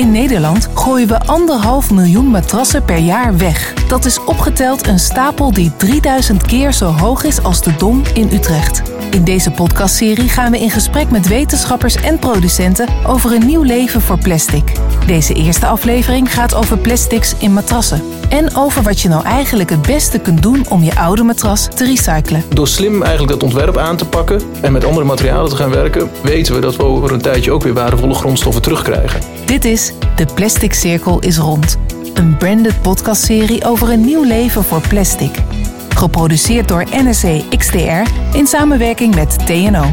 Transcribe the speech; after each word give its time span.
In 0.00 0.10
Nederland 0.10 0.68
gooien 0.74 1.08
we 1.08 1.20
anderhalf 1.20 1.90
miljoen 1.90 2.26
matrassen 2.26 2.84
per 2.84 2.98
jaar 2.98 3.36
weg. 3.36 3.74
Dat 3.88 4.04
is 4.04 4.24
opgeteld 4.24 4.86
een 4.86 4.98
stapel 4.98 5.52
die 5.52 5.76
3000 5.76 6.46
keer 6.46 6.72
zo 6.72 6.86
hoog 6.86 7.24
is 7.24 7.42
als 7.42 7.62
de 7.62 7.76
Dom 7.76 8.02
in 8.14 8.28
Utrecht. 8.32 8.82
In 9.10 9.24
deze 9.24 9.50
podcastserie 9.50 10.28
gaan 10.28 10.50
we 10.50 10.58
in 10.58 10.70
gesprek 10.70 11.10
met 11.10 11.28
wetenschappers 11.28 11.96
en 11.96 12.18
producenten 12.18 12.88
over 13.06 13.32
een 13.32 13.46
nieuw 13.46 13.62
leven 13.62 14.00
voor 14.00 14.18
plastic. 14.18 14.72
Deze 15.06 15.34
eerste 15.34 15.66
aflevering 15.66 16.34
gaat 16.34 16.54
over 16.54 16.78
plastics 16.78 17.34
in 17.38 17.52
matrassen. 17.52 18.02
En 18.28 18.56
over 18.56 18.82
wat 18.82 19.00
je 19.00 19.08
nou 19.08 19.24
eigenlijk 19.24 19.70
het 19.70 19.82
beste 19.82 20.18
kunt 20.18 20.42
doen 20.42 20.68
om 20.68 20.82
je 20.82 20.96
oude 20.96 21.22
matras 21.22 21.68
te 21.74 21.84
recyclen. 21.84 22.44
Door 22.54 22.68
slim 22.68 23.02
eigenlijk 23.02 23.32
dat 23.32 23.42
ontwerp 23.42 23.76
aan 23.76 23.96
te 23.96 24.06
pakken 24.06 24.40
en 24.60 24.72
met 24.72 24.84
andere 24.84 25.06
materialen 25.06 25.50
te 25.50 25.56
gaan 25.56 25.70
werken, 25.70 26.10
weten 26.22 26.54
we 26.54 26.60
dat 26.60 26.76
we 26.76 26.82
over 26.82 27.12
een 27.12 27.22
tijdje 27.22 27.52
ook 27.52 27.62
weer 27.62 27.74
waardevolle 27.74 28.14
grondstoffen 28.14 28.62
terugkrijgen. 28.62 29.39
Dit 29.50 29.64
is 29.64 29.92
De 30.16 30.26
Plastic 30.34 30.74
Cirkel 30.74 31.20
is 31.20 31.36
Rond. 31.36 31.76
Een 32.14 32.36
branded 32.36 32.82
podcastserie 32.82 33.64
over 33.64 33.90
een 33.90 34.04
nieuw 34.04 34.22
leven 34.22 34.64
voor 34.64 34.80
plastic. 34.88 35.42
Geproduceerd 35.88 36.68
door 36.68 36.84
NRC 36.84 37.58
XDR 37.58 38.36
in 38.36 38.46
samenwerking 38.46 39.14
met 39.14 39.46
TNO. 39.46 39.90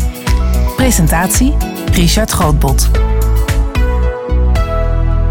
Presentatie 0.76 1.54
Richard 1.92 2.32
Grootbot. 2.32 2.90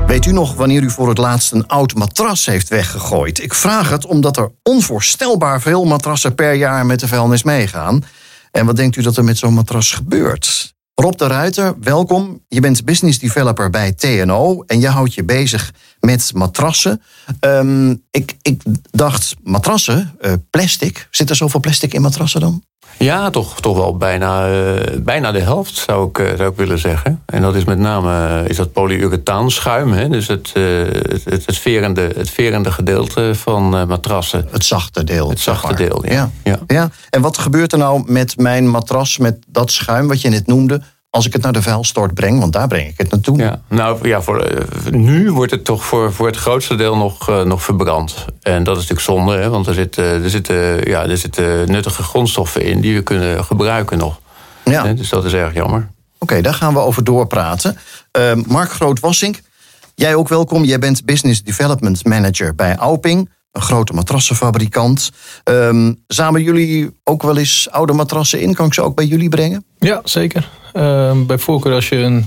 Weet 0.07 0.27
u 0.27 0.33
nog 0.33 0.55
wanneer 0.55 0.83
u 0.83 0.91
voor 0.91 1.09
het 1.09 1.19
laatst 1.19 1.53
een 1.53 1.67
oud 1.67 1.95
matras 1.95 2.47
heeft 2.47 2.69
weggegooid? 2.69 3.43
Ik 3.43 3.55
vraag 3.55 3.91
het 3.91 4.07
omdat 4.07 4.37
er 4.37 4.53
onvoorstelbaar 4.63 5.61
veel 5.61 5.85
matrassen 5.85 6.35
per 6.35 6.55
jaar 6.55 6.87
met 6.87 7.01
de 7.01 7.09
vuilnis 7.09 7.43
meegaan. 7.43 8.05
En 8.51 8.67
wat 8.67 8.77
denkt 8.77 8.97
u 8.97 9.03
dat 9.03 9.17
er 9.17 9.25
met 9.25 9.39
zo'n 9.39 9.55
matras 9.55 9.93
gebeurt? 9.93 10.76
Rob 11.03 11.19
de 11.19 11.27
Ruiter, 11.27 11.75
welkom. 11.81 12.45
Je 12.49 12.61
bent 12.61 12.85
business 12.85 13.19
developer 13.19 13.71
bij 13.71 13.93
TNO 13.93 14.63
en 14.67 14.81
je 14.81 14.89
houdt 14.89 15.15
je 15.15 15.25
bezig 15.25 15.73
met 16.01 16.31
matrassen. 16.35 17.03
Ehm, 17.41 17.95
ik, 18.11 18.37
ik 18.43 18.63
dacht, 18.91 19.35
matrassen, 19.43 20.17
uh, 20.21 20.33
plastic. 20.51 21.09
Zit 21.11 21.31
er 21.31 21.37
zoveel 21.37 21.61
plastic 21.61 21.95
in 21.95 22.01
matrassen 22.01 22.41
dan? 22.41 22.63
Ja, 22.99 23.31
toch, 23.31 23.61
toch 23.61 23.77
wel 23.77 23.97
bijna, 23.97 24.51
uh, 24.51 24.81
bijna 24.99 25.33
de 25.33 25.41
helft 25.41 25.75
zou 25.75 26.09
ik, 26.09 26.19
uh, 26.19 26.27
zou 26.37 26.51
ik 26.51 26.57
willen 26.57 26.79
zeggen. 26.79 27.23
En 27.27 27.43
dat 27.43 27.55
is 27.55 27.65
met 27.65 27.79
name 27.79 28.45
is 28.49 28.57
dat 28.57 28.73
polyurethaanschuim. 28.73 29.93
Hè? 29.93 30.09
Dus 30.09 30.29
het, 30.29 30.51
het, 30.55 31.25
het, 31.25 31.47
het, 31.47 31.59
verende, 31.59 32.11
het 32.17 32.31
verende 32.31 32.73
gedeelte 32.73 33.31
van 33.35 33.69
matrassen. 33.69 34.49
Het 34.51 34.65
zachte 34.65 35.05
deel. 35.05 35.29
Het 35.29 35.41
zachte 35.41 35.75
deel, 35.75 36.05
ja. 36.07 36.13
Ja. 36.13 36.31
ja. 36.45 36.59
ja. 36.67 36.91
En 37.11 37.21
wat 37.21 37.39
gebeurt 37.39 37.73
er 37.73 37.79
nou 37.79 38.13
met 38.13 38.37
mijn 38.37 38.69
matras, 38.69 39.19
met 39.19 39.37
dat 39.49 39.71
schuim 39.71 40.09
wat 40.09 40.21
je 40.21 40.29
net 40.29 40.47
noemde 40.47 40.81
als 41.17 41.27
ik 41.27 41.33
het 41.33 41.43
naar 41.43 41.53
de 41.53 41.63
vuilstort 41.63 42.15
breng, 42.15 42.39
want 42.39 42.53
daar 42.53 42.69
breng 42.69 42.89
ik 42.89 42.99
het 42.99 43.11
naartoe. 43.11 43.39
Ja, 43.39 43.61
nou 43.69 44.09
ja, 44.09 44.23
voor, 44.23 44.67
nu 44.91 45.33
wordt 45.33 45.51
het 45.51 45.65
toch 45.65 45.85
voor, 45.85 46.13
voor 46.13 46.27
het 46.27 46.37
grootste 46.37 46.75
deel 46.75 46.97
nog, 46.97 47.31
uh, 47.31 47.43
nog 47.43 47.63
verbrand. 47.63 48.25
En 48.43 48.65
dat 48.65 48.77
is 48.77 48.89
natuurlijk 48.89 49.09
zonde, 49.09 49.37
hè, 49.37 49.49
want 49.49 49.67
er 49.67 49.75
zitten, 49.75 50.05
er, 50.05 50.31
zitten, 50.31 50.89
ja, 50.89 51.07
er 51.07 51.19
zitten 51.19 51.71
nuttige 51.71 52.03
grondstoffen 52.03 52.63
in 52.63 52.81
die 52.81 52.95
we 52.95 53.03
kunnen 53.03 53.45
gebruiken 53.45 53.99
nog. 53.99 54.21
Ja. 54.65 54.93
Dus 54.93 55.09
dat 55.09 55.25
is 55.25 55.33
erg 55.33 55.55
jammer. 55.55 55.79
Oké, 55.79 55.89
okay, 56.19 56.43
daar 56.43 56.55
gaan 56.55 56.73
we 56.73 56.79
over 56.79 57.05
doorpraten. 57.05 57.79
Uh, 58.19 58.33
Mark 58.47 58.71
Groot-Wassink, 58.71 59.41
jij 59.95 60.15
ook 60.15 60.29
welkom. 60.29 60.65
Jij 60.65 60.79
bent 60.79 61.05
Business 61.05 61.43
Development 61.43 62.05
Manager 62.05 62.55
bij 62.55 62.77
Auping 62.77 63.29
een 63.57 63.63
grote 63.63 63.93
matrassenfabrikant. 63.93 65.11
Um, 65.45 66.03
zamelen 66.07 66.43
jullie 66.43 66.91
ook 67.05 67.23
wel 67.23 67.37
eens 67.37 67.69
oude 67.71 67.93
matrassen 67.93 68.41
in? 68.41 68.55
Kan 68.55 68.67
ik 68.67 68.75
ze 68.75 68.83
ook 68.83 68.95
bij 68.95 69.07
jullie 69.07 69.29
brengen? 69.29 69.65
Ja, 69.79 70.01
zeker. 70.05 70.49
Uh, 70.77 71.27
bij 71.27 71.39
voorkeur 71.39 71.75
als 71.75 71.89
je 71.89 71.97
een 71.97 72.27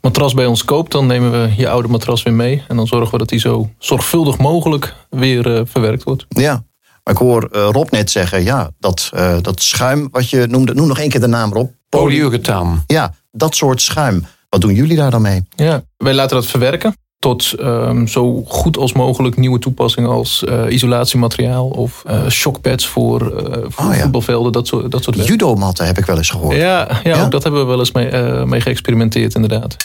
matras 0.00 0.34
bij 0.34 0.46
ons 0.46 0.64
koopt, 0.64 0.92
dan 0.92 1.06
nemen 1.06 1.30
we 1.30 1.52
je 1.56 1.68
oude 1.68 1.88
matras 1.88 2.22
weer 2.22 2.34
mee. 2.34 2.64
En 2.68 2.76
dan 2.76 2.86
zorgen 2.86 3.10
we 3.10 3.18
dat 3.18 3.28
die 3.28 3.38
zo 3.38 3.70
zorgvuldig 3.78 4.38
mogelijk 4.38 4.94
weer 5.10 5.46
uh, 5.46 5.60
verwerkt 5.64 6.02
wordt. 6.02 6.26
Ja, 6.28 6.64
maar 7.04 7.14
ik 7.14 7.20
hoor 7.20 7.48
uh, 7.52 7.68
Rob 7.72 7.90
net 7.90 8.10
zeggen, 8.10 8.44
ja, 8.44 8.70
dat, 8.78 9.10
uh, 9.14 9.36
dat 9.40 9.62
schuim 9.62 10.08
wat 10.10 10.30
je 10.30 10.46
noemde, 10.46 10.74
noem 10.74 10.88
nog 10.88 10.98
één 10.98 11.08
keer 11.08 11.20
de 11.20 11.26
naam 11.26 11.52
Rob. 11.52 11.70
Polyurethaan. 11.88 12.84
Ja, 12.86 13.14
dat 13.30 13.56
soort 13.56 13.82
schuim. 13.82 14.26
Wat 14.48 14.60
doen 14.60 14.74
jullie 14.74 14.96
daar 14.96 15.10
dan 15.10 15.22
mee? 15.22 15.42
Ja, 15.56 15.82
wij 15.96 16.14
laten 16.14 16.36
dat 16.36 16.46
verwerken 16.46 16.94
tot 17.18 17.54
um, 17.60 18.06
zo 18.06 18.42
goed 18.46 18.76
als 18.76 18.92
mogelijk 18.92 19.36
nieuwe 19.36 19.58
toepassingen 19.58 20.10
als 20.10 20.44
uh, 20.48 20.60
isolatiemateriaal 20.68 21.68
of 21.68 22.02
uh, 22.06 22.28
shockpads 22.28 22.86
voor, 22.86 23.22
uh, 23.22 23.64
voor 23.68 23.84
oh, 23.84 23.94
ja. 23.94 24.00
voetbalvelden, 24.00 24.52
dat 24.52 24.66
soort, 24.66 24.90
dat 24.90 25.02
soort 25.02 25.26
Judomatten 25.26 25.86
heb 25.86 25.98
ik 25.98 26.04
wel 26.04 26.16
eens 26.16 26.30
gehoord. 26.30 26.56
Ja, 26.56 26.62
ja, 26.62 27.00
ja? 27.02 27.24
ook 27.24 27.30
dat 27.30 27.42
hebben 27.42 27.60
we 27.60 27.66
wel 27.66 27.78
eens 27.78 27.92
mee, 27.92 28.10
mee 28.44 28.60
geëxperimenteerd 28.60 29.34
inderdaad. 29.34 29.76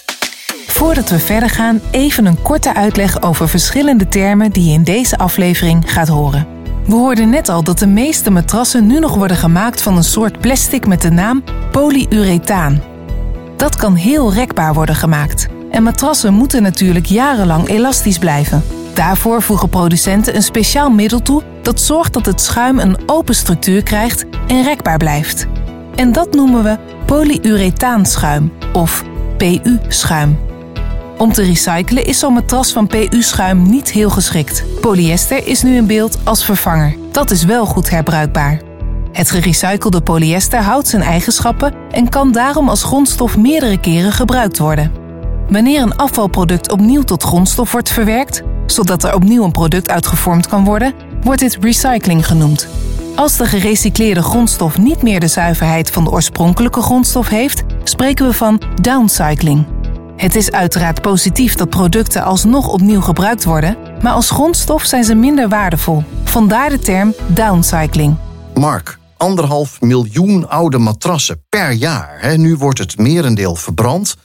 Voordat 0.68 1.10
we 1.10 1.20
verder 1.20 1.50
gaan, 1.50 1.82
even 1.92 2.26
een 2.26 2.42
korte 2.42 2.76
uitleg 2.76 3.22
over 3.22 3.50
verschillende 3.50 4.08
termen 4.08 4.52
die 4.52 4.66
je 4.66 4.74
in 4.74 4.84
deze 4.84 5.18
aflevering 5.18 5.94
gaat 5.94 6.08
horen. 6.08 6.48
We 6.86 6.94
hoorden 6.94 7.30
net 7.30 7.50
al 7.50 7.64
dat 7.64 7.80
de 7.80 7.88
meeste 7.88 8.32
matrassen 8.32 8.88
nu 8.88 9.00
nog 9.00 9.16
worden 9.16 9.38
gemaakt 9.38 9.82
van 9.82 9.98
een 9.98 10.04
soort 10.04 10.40
plastic 10.40 10.88
met 10.88 11.02
de 11.02 11.10
naam 11.10 11.44
polyurethaan. 11.72 12.84
Dat 13.58 13.76
kan 13.76 13.96
heel 13.96 14.34
rekbaar 14.34 14.74
worden 14.74 14.96
gemaakt. 14.96 15.48
En 15.74 15.84
matrassen 15.84 16.34
moeten 16.34 16.62
natuurlijk 16.62 17.06
jarenlang 17.06 17.68
elastisch 17.68 18.18
blijven. 18.18 18.64
Daarvoor 18.94 19.42
voegen 19.42 19.70
producenten 19.70 20.36
een 20.36 20.44
speciaal 20.44 20.90
middel 20.90 21.22
toe 21.22 21.44
dat 21.62 21.80
zorgt 21.80 22.14
dat 22.14 22.26
het 22.26 22.42
schuim 22.42 22.80
een 22.80 22.98
open 23.06 23.36
structuur 23.36 23.84
krijgt 23.84 24.26
en 24.48 24.64
rekbaar 24.64 24.98
blijft. 24.98 25.48
En 25.96 26.12
dat 26.12 26.34
noemen 26.34 26.64
we 26.64 26.78
polyurethaanschuim 27.06 28.52
of 28.74 29.04
PU-schuim. 29.38 30.40
Om 31.18 31.34
te 31.34 31.44
recyclen 31.44 32.06
is 32.06 32.20
zo'n 32.20 32.34
matras 32.34 32.72
van 32.72 32.88
PU-schuim 32.88 33.70
niet 33.70 33.92
heel 33.92 34.10
geschikt. 34.10 34.64
Polyester 34.82 35.48
is 35.48 35.62
nu 35.62 35.76
in 35.76 35.88
beeld 35.88 36.18
als 36.24 36.46
vervanger. 36.46 36.96
Dat 37.12 37.32
is 37.32 37.44
wel 37.44 37.66
goed 37.66 37.90
herbruikbaar. 37.90 38.62
Het 39.12 39.32
gerecyclede 39.32 40.02
polyester 40.02 40.60
houdt 40.60 40.88
zijn 40.88 41.02
eigenschappen 41.02 41.74
en 41.92 42.10
kan 42.10 42.32
daarom 42.32 42.70
als 42.70 42.84
grondstof 42.84 43.38
meerdere 43.38 43.80
keren 43.80 44.12
gebruikt 44.12 44.58
worden. 44.58 45.03
Wanneer 45.50 45.82
een 45.82 45.96
afvalproduct 45.96 46.72
opnieuw 46.72 47.02
tot 47.02 47.24
grondstof 47.24 47.72
wordt 47.72 47.92
verwerkt, 47.92 48.42
zodat 48.66 49.04
er 49.04 49.16
opnieuw 49.16 49.44
een 49.44 49.52
product 49.52 49.90
uitgevormd 49.90 50.48
kan 50.48 50.64
worden, 50.64 50.94
wordt 51.22 51.40
dit 51.40 51.58
recycling 51.62 52.28
genoemd. 52.28 52.68
Als 53.16 53.38
de 53.38 53.46
gerecycleerde 53.46 54.22
grondstof 54.22 54.78
niet 54.78 55.02
meer 55.02 55.20
de 55.20 55.28
zuiverheid 55.28 55.92
van 55.92 56.04
de 56.04 56.12
oorspronkelijke 56.12 56.82
grondstof 56.82 57.30
heeft, 57.30 57.64
spreken 57.84 58.28
we 58.28 58.34
van 58.34 58.62
downcycling. 58.82 59.66
Het 60.16 60.36
is 60.36 60.52
uiteraard 60.52 61.02
positief 61.02 61.56
dat 61.56 61.70
producten 61.70 62.24
alsnog 62.24 62.68
opnieuw 62.68 63.02
gebruikt 63.02 63.44
worden, 63.44 63.78
maar 64.02 64.14
als 64.14 64.30
grondstof 64.30 64.84
zijn 64.84 65.04
ze 65.04 65.16
minder 65.16 65.50
waardevol. 65.50 66.04
Vandaar 66.24 66.70
de 66.70 66.80
term 66.80 67.14
downcycling. 67.28 68.16
Mark, 68.54 69.00
anderhalf 69.18 69.82
miljoen 69.82 70.50
oude 70.50 70.78
matrassen 70.78 71.44
per 71.50 71.72
jaar. 71.72 72.38
Nu 72.38 72.56
wordt 72.56 72.80
het 72.80 72.98
merendeel 72.98 73.56
verbrand. 73.56 74.16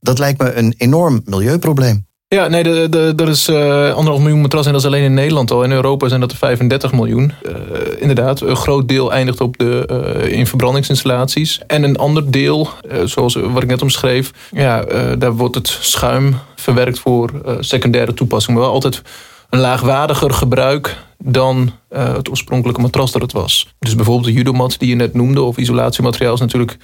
Dat 0.00 0.18
lijkt 0.18 0.42
me 0.42 0.52
een 0.52 0.74
enorm 0.76 1.22
milieuprobleem. 1.24 2.06
Ja, 2.34 2.48
nee, 2.48 2.62
er 2.88 3.28
is 3.28 3.48
uh, 3.48 3.56
anderhalf 3.94 4.20
miljoen 4.20 4.40
matrassen 4.40 4.74
en 4.74 4.80
dat 4.80 4.90
is 4.90 4.96
alleen 4.96 5.06
in 5.08 5.14
Nederland 5.14 5.50
al. 5.50 5.62
In 5.62 5.72
Europa 5.72 6.08
zijn 6.08 6.20
dat 6.20 6.30
er 6.30 6.36
35 6.36 6.92
miljoen. 6.92 7.32
Uh, 7.42 7.52
inderdaad, 7.98 8.40
een 8.40 8.56
groot 8.56 8.88
deel 8.88 9.12
eindigt 9.12 9.40
op 9.40 9.58
de, 9.58 9.88
uh, 10.24 10.32
in 10.38 10.46
verbrandingsinstallaties. 10.46 11.60
En 11.66 11.82
een 11.82 11.96
ander 11.96 12.30
deel, 12.30 12.68
zoals 13.04 13.34
wat 13.34 13.62
ik 13.62 13.68
net 13.68 13.82
omschreef... 13.82 14.32
Ja, 14.50 14.84
daar 15.14 15.32
wordt 15.32 15.54
het 15.54 15.68
schuim 15.80 16.34
verwerkt 16.56 16.98
voor 16.98 17.30
secundaire 17.60 18.14
toepassing. 18.14 18.56
Maar 18.56 18.66
wel 18.66 18.74
altijd 18.74 19.02
een 19.50 19.60
laagwaardiger 19.60 20.30
gebruik 20.30 20.96
dan 21.18 21.72
het 21.88 22.30
oorspronkelijke 22.30 22.80
matras 22.80 23.12
dat 23.12 23.22
het 23.22 23.32
was. 23.32 23.74
Dus 23.78 23.94
bijvoorbeeld 23.94 24.26
de 24.26 24.32
judomat 24.32 24.78
die 24.78 24.88
je 24.88 24.94
net 24.94 25.14
noemde... 25.14 25.42
of 25.42 25.56
isolatiemateriaal 25.56 26.34
is 26.34 26.40
natuurlijk 26.40 26.78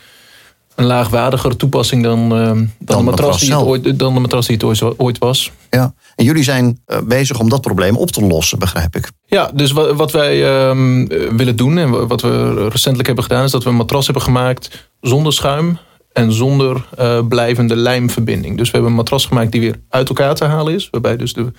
een 0.75 0.85
laagwaardigere 0.85 1.57
toepassing 1.57 2.03
dan, 2.03 2.23
uh, 2.23 2.47
dan, 2.47 2.69
dan, 2.79 2.99
de 2.99 3.05
matras 3.05 3.41
die 3.41 3.55
het 3.55 3.65
ooit, 3.65 3.99
dan 3.99 4.15
de 4.15 4.21
matras 4.21 4.47
die 4.47 4.57
het 4.57 4.99
ooit 4.99 5.19
was. 5.19 5.53
Ja, 5.71 5.95
en 6.17 6.25
jullie 6.25 6.43
zijn 6.43 6.81
uh, 6.87 6.99
bezig 7.01 7.39
om 7.39 7.49
dat 7.49 7.61
probleem 7.61 7.97
op 7.97 8.11
te 8.11 8.25
lossen, 8.25 8.59
begrijp 8.59 8.97
ik. 8.97 9.11
Ja, 9.27 9.51
dus 9.55 9.71
wat, 9.71 9.93
wat 9.93 10.13
wij 10.13 10.39
uh, 10.39 11.07
willen 11.37 11.57
doen 11.57 11.79
en 11.79 12.07
wat 12.09 12.21
we 12.21 12.69
recentelijk 12.69 13.07
hebben 13.07 13.25
gedaan... 13.25 13.45
is 13.45 13.51
dat 13.51 13.63
we 13.63 13.71
een 13.71 13.77
matras 13.77 14.05
hebben 14.05 14.23
gemaakt 14.23 14.89
zonder 15.01 15.33
schuim 15.33 15.79
en 16.13 16.33
zonder 16.33 16.87
uh, 17.01 17.19
blijvende 17.29 17.77
lijmverbinding. 17.77 18.57
Dus 18.57 18.67
we 18.67 18.73
hebben 18.73 18.91
een 18.91 18.97
matras 18.97 19.27
gemaakt 19.27 19.53
die 19.53 19.61
weer 19.61 19.81
uit 19.89 20.09
elkaar 20.09 20.35
te 20.35 20.45
halen 20.45 20.75
is. 20.75 20.89
Waarbij 20.91 21.17
dus 21.17 21.33
de 21.33 21.53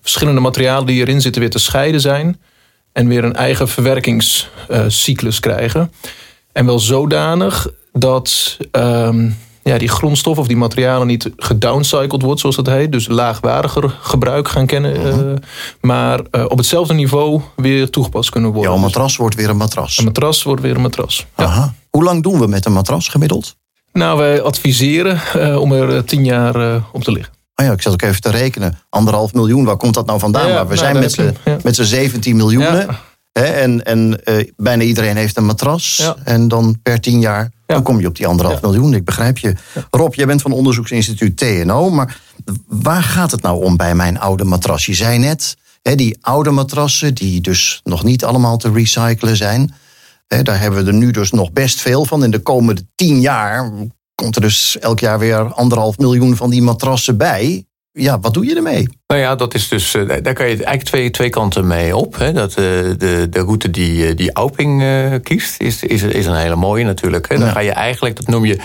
verschillende 0.00 0.40
materialen 0.40 0.86
die 0.86 1.00
erin 1.00 1.20
zitten 1.20 1.40
weer 1.40 1.50
te 1.50 1.58
scheiden 1.58 2.00
zijn... 2.00 2.40
en 2.92 3.08
weer 3.08 3.24
een 3.24 3.34
eigen 3.34 3.68
verwerkingscyclus 3.68 5.40
krijgen. 5.40 5.92
En 6.52 6.66
wel 6.66 6.78
zodanig 6.78 7.68
dat 7.98 8.56
um, 8.72 9.36
ja, 9.62 9.78
die 9.78 9.88
grondstof 9.88 10.38
of 10.38 10.46
die 10.46 10.56
materialen 10.56 11.06
niet 11.06 11.30
gedowncycled 11.36 12.22
wordt, 12.22 12.40
zoals 12.40 12.56
dat 12.56 12.66
heet. 12.66 12.92
Dus 12.92 13.08
laagwaardiger 13.08 13.98
gebruik 14.00 14.48
gaan 14.48 14.66
kennen. 14.66 14.96
Uh 14.96 15.06
uh, 15.06 15.32
maar 15.80 16.20
uh, 16.30 16.44
op 16.48 16.58
hetzelfde 16.58 16.94
niveau 16.94 17.40
weer 17.56 17.90
toegepast 17.90 18.30
kunnen 18.30 18.50
worden. 18.52 18.70
Ja, 18.70 18.76
een 18.76 18.82
matras 18.82 19.16
wordt 19.16 19.36
weer 19.36 19.48
een 19.48 19.56
matras. 19.56 19.98
Een 19.98 20.04
matras 20.04 20.42
wordt 20.42 20.62
weer 20.62 20.74
een 20.74 20.80
matras. 20.80 21.26
Ja. 21.36 21.74
Hoe 21.90 22.04
lang 22.04 22.22
doen 22.22 22.38
we 22.38 22.46
met 22.46 22.66
een 22.66 22.72
matras 22.72 23.08
gemiddeld? 23.08 23.56
Nou, 23.92 24.18
wij 24.18 24.42
adviseren 24.42 25.20
om 25.60 25.72
er 25.72 26.04
tien 26.04 26.24
jaar 26.24 26.82
op 26.92 27.04
te 27.04 27.12
liggen. 27.12 27.32
Oh 27.56 27.66
ja, 27.66 27.72
ik 27.72 27.82
zat 27.82 27.92
ook 27.92 28.02
even 28.02 28.20
te 28.20 28.30
rekenen. 28.30 28.78
Anderhalf 28.88 29.34
miljoen, 29.34 29.64
waar 29.64 29.76
komt 29.76 29.94
dat 29.94 30.06
nou 30.06 30.18
vandaan? 30.18 30.48
Ja, 30.48 30.54
maar 30.54 30.68
we 30.68 30.74
nou, 30.74 30.78
zijn 30.78 30.98
met 30.98 31.12
z'n 31.12 31.36
ja. 31.44 31.56
met 31.62 31.74
z'n 31.74 31.82
17 31.82 32.36
miljoenen. 32.36 32.88
Hè, 33.38 33.44
en 33.44 33.84
en 33.84 34.24
eh, 34.24 34.48
bijna 34.56 34.82
iedereen 34.82 35.16
heeft 35.16 35.36
een 35.36 35.44
matras. 35.44 35.96
Ja. 35.96 36.16
En 36.24 36.48
dan 36.48 36.78
per 36.82 37.00
tien 37.00 37.20
jaar, 37.20 37.42
Ja. 37.42 37.74
dan 37.74 37.82
kom 37.82 38.00
je 38.00 38.06
op 38.06 38.16
die 38.16 38.26
anderhalf 38.26 38.60
Ja. 38.60 38.66
miljoen. 38.68 38.94
Ik 38.94 39.04
begrijp 39.04 39.38
je. 39.38 39.54
Rob, 39.90 40.14
jij 40.14 40.26
bent 40.26 40.42
van 40.42 40.52
onderzoeksinstituut 40.52 41.36
TNO. 41.36 41.90
Maar 41.90 42.20
waar 42.66 43.02
gaat 43.02 43.30
het 43.30 43.42
nou 43.42 43.64
om 43.64 43.76
bij 43.76 43.94
mijn 43.94 44.18
oude 44.18 44.44
matras? 44.44 44.86
Je 44.86 44.94
zei 44.94 45.18
net, 45.18 45.56
hè, 45.82 45.94
die 45.94 46.18
oude 46.20 46.50
matrassen... 46.50 47.14
die 47.14 47.40
dus 47.40 47.80
nog 47.84 48.04
niet 48.04 48.24
allemaal 48.24 48.56
te 48.56 48.72
recyclen 48.72 49.36
zijn... 49.36 49.74
Hè, 50.26 50.42
daar 50.42 50.60
hebben 50.60 50.84
we 50.84 50.90
er 50.90 50.96
nu 50.96 51.10
dus 51.10 51.30
nog 51.30 51.52
best 51.52 51.80
veel 51.80 52.04
van. 52.04 52.24
In 52.24 52.30
de 52.30 52.38
komende 52.38 52.86
tien 52.94 53.20
jaar 53.20 53.72
komt 54.14 54.34
er 54.36 54.40
dus 54.42 54.78
elk 54.78 55.00
jaar 55.00 55.18
weer 55.18 55.52
anderhalf 55.54 55.98
miljoen 55.98 56.36
van 56.36 56.50
die 56.50 56.62
matrassen 56.62 57.16
bij. 57.16 57.66
Ja, 57.96 58.20
wat 58.20 58.34
doe 58.34 58.46
je 58.46 58.54
ermee? 58.56 58.88
Nou 59.06 59.20
ja, 59.20 59.34
dat 59.34 59.54
is 59.54 59.68
dus, 59.68 59.94
eh, 59.94 60.06
daar 60.06 60.34
kan 60.34 60.46
je 60.46 60.52
eigenlijk 60.54 60.82
twee, 60.82 61.10
twee 61.10 61.28
kanten 61.30 61.66
mee 61.66 61.96
op. 61.96 62.16
Hè. 62.18 62.32
Dat, 62.32 62.50
eh, 62.50 62.54
de, 62.98 63.26
de 63.30 63.40
route 63.40 63.70
die, 63.70 64.06
eh, 64.06 64.16
die 64.16 64.32
Auping 64.32 64.82
kiest, 65.22 65.60
is, 65.60 65.82
is, 65.82 66.02
is 66.02 66.26
een 66.26 66.34
hele 66.36 66.56
mooie 66.56 66.84
natuurlijk. 66.84 67.28
Hè. 67.28 67.36
Dan 67.38 67.46
Ja. 67.46 67.52
ga 67.52 67.60
je 67.60 67.72
eigenlijk, 67.72 68.16
dat 68.16 68.26
noem 68.26 68.44
je 68.44 68.58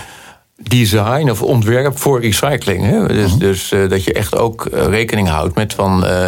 design 0.62 1.30
of 1.30 1.42
ontwerp 1.42 1.98
voor 1.98 2.20
recycling. 2.20 2.84
Hè. 2.84 3.06
Dus, 3.06 3.36
dus 3.36 3.72
eh, 3.72 3.88
dat 3.88 4.04
je 4.04 4.12
echt 4.12 4.36
ook 4.36 4.66
eh, 4.66 4.84
rekening 4.86 5.28
houdt 5.28 5.54
met, 5.54 5.74
van, 5.74 6.06
eh, 6.06 6.26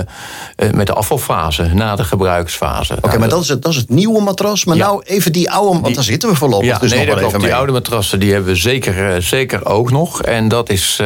met 0.72 0.86
de 0.86 0.92
afvalfase 0.92 1.62
na 1.74 1.96
de 1.96 2.04
gebruiksfase. 2.04 2.96
Oké, 3.00 3.18
maar 3.18 3.28
dat 3.28 3.42
is, 3.42 3.48
het, 3.48 3.62
dat 3.62 3.72
is 3.72 3.78
het 3.78 3.88
nieuwe 3.88 4.20
matras. 4.20 4.64
Maar 4.64 4.76
Ja. 4.76 4.86
nou 4.86 5.02
even 5.04 5.32
die 5.32 5.50
oude, 5.50 5.70
want 5.72 5.84
Die- 5.84 5.94
daar 5.94 6.04
zitten 6.04 6.28
we 6.28 6.34
voorlopig 6.34 6.66
Ja, 6.66 6.78
dus 6.78 6.92
nee, 6.94 7.06
nog 7.06 7.18
klopt. 7.18 7.40
Die 7.40 7.54
oude 7.54 7.72
matrassen 7.72 8.20
die 8.20 8.32
hebben 8.32 8.52
we 8.52 8.58
zeker, 8.58 9.22
zeker 9.22 9.66
ook 9.66 9.90
nog. 9.90 10.22
En 10.22 10.48
dat 10.48 10.70
is, 10.70 11.00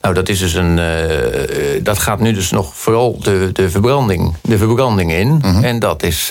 nou, 0.00 0.14
dat 0.14 0.28
is 0.28 0.38
dus 0.38 0.54
een. 0.54 0.80
dat 1.82 1.98
gaat 1.98 2.20
nu 2.20 2.32
dus 2.32 2.50
nog 2.50 2.76
vooral 2.76 3.18
de, 3.20 3.50
de, 3.52 3.70
verbranding, 3.70 4.34
de 4.42 4.58
verbranding 4.58 5.12
in. 5.12 5.28
Mhm. 5.42 5.64
En 5.64 5.78
dat 5.78 6.02
is, 6.02 6.30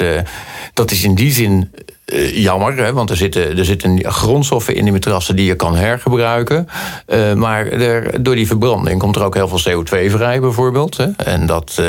dat 0.73 0.91
is 0.91 1.03
in 1.03 1.15
die 1.15 1.31
zin. 1.31 1.71
Eh, 2.11 2.37
jammer, 2.37 2.77
hè, 2.77 2.93
want 2.93 3.09
er 3.09 3.17
zitten, 3.17 3.57
er 3.57 3.65
zitten 3.65 4.11
grondstoffen 4.11 4.75
in 4.75 4.83
die 4.83 4.93
matrassen 4.93 5.35
die 5.35 5.45
je 5.45 5.55
kan 5.55 5.75
hergebruiken. 5.75 6.67
Eh, 7.05 7.33
maar 7.33 7.67
er, 7.67 8.23
door 8.23 8.35
die 8.35 8.47
verbranding 8.47 8.99
komt 8.99 9.15
er 9.15 9.23
ook 9.23 9.35
heel 9.35 9.47
veel 9.47 9.83
CO2 9.83 10.11
vrij, 10.11 10.39
bijvoorbeeld. 10.39 10.97
Hè. 10.97 11.07
En 11.17 11.45
dat, 11.45 11.77
eh, 11.79 11.85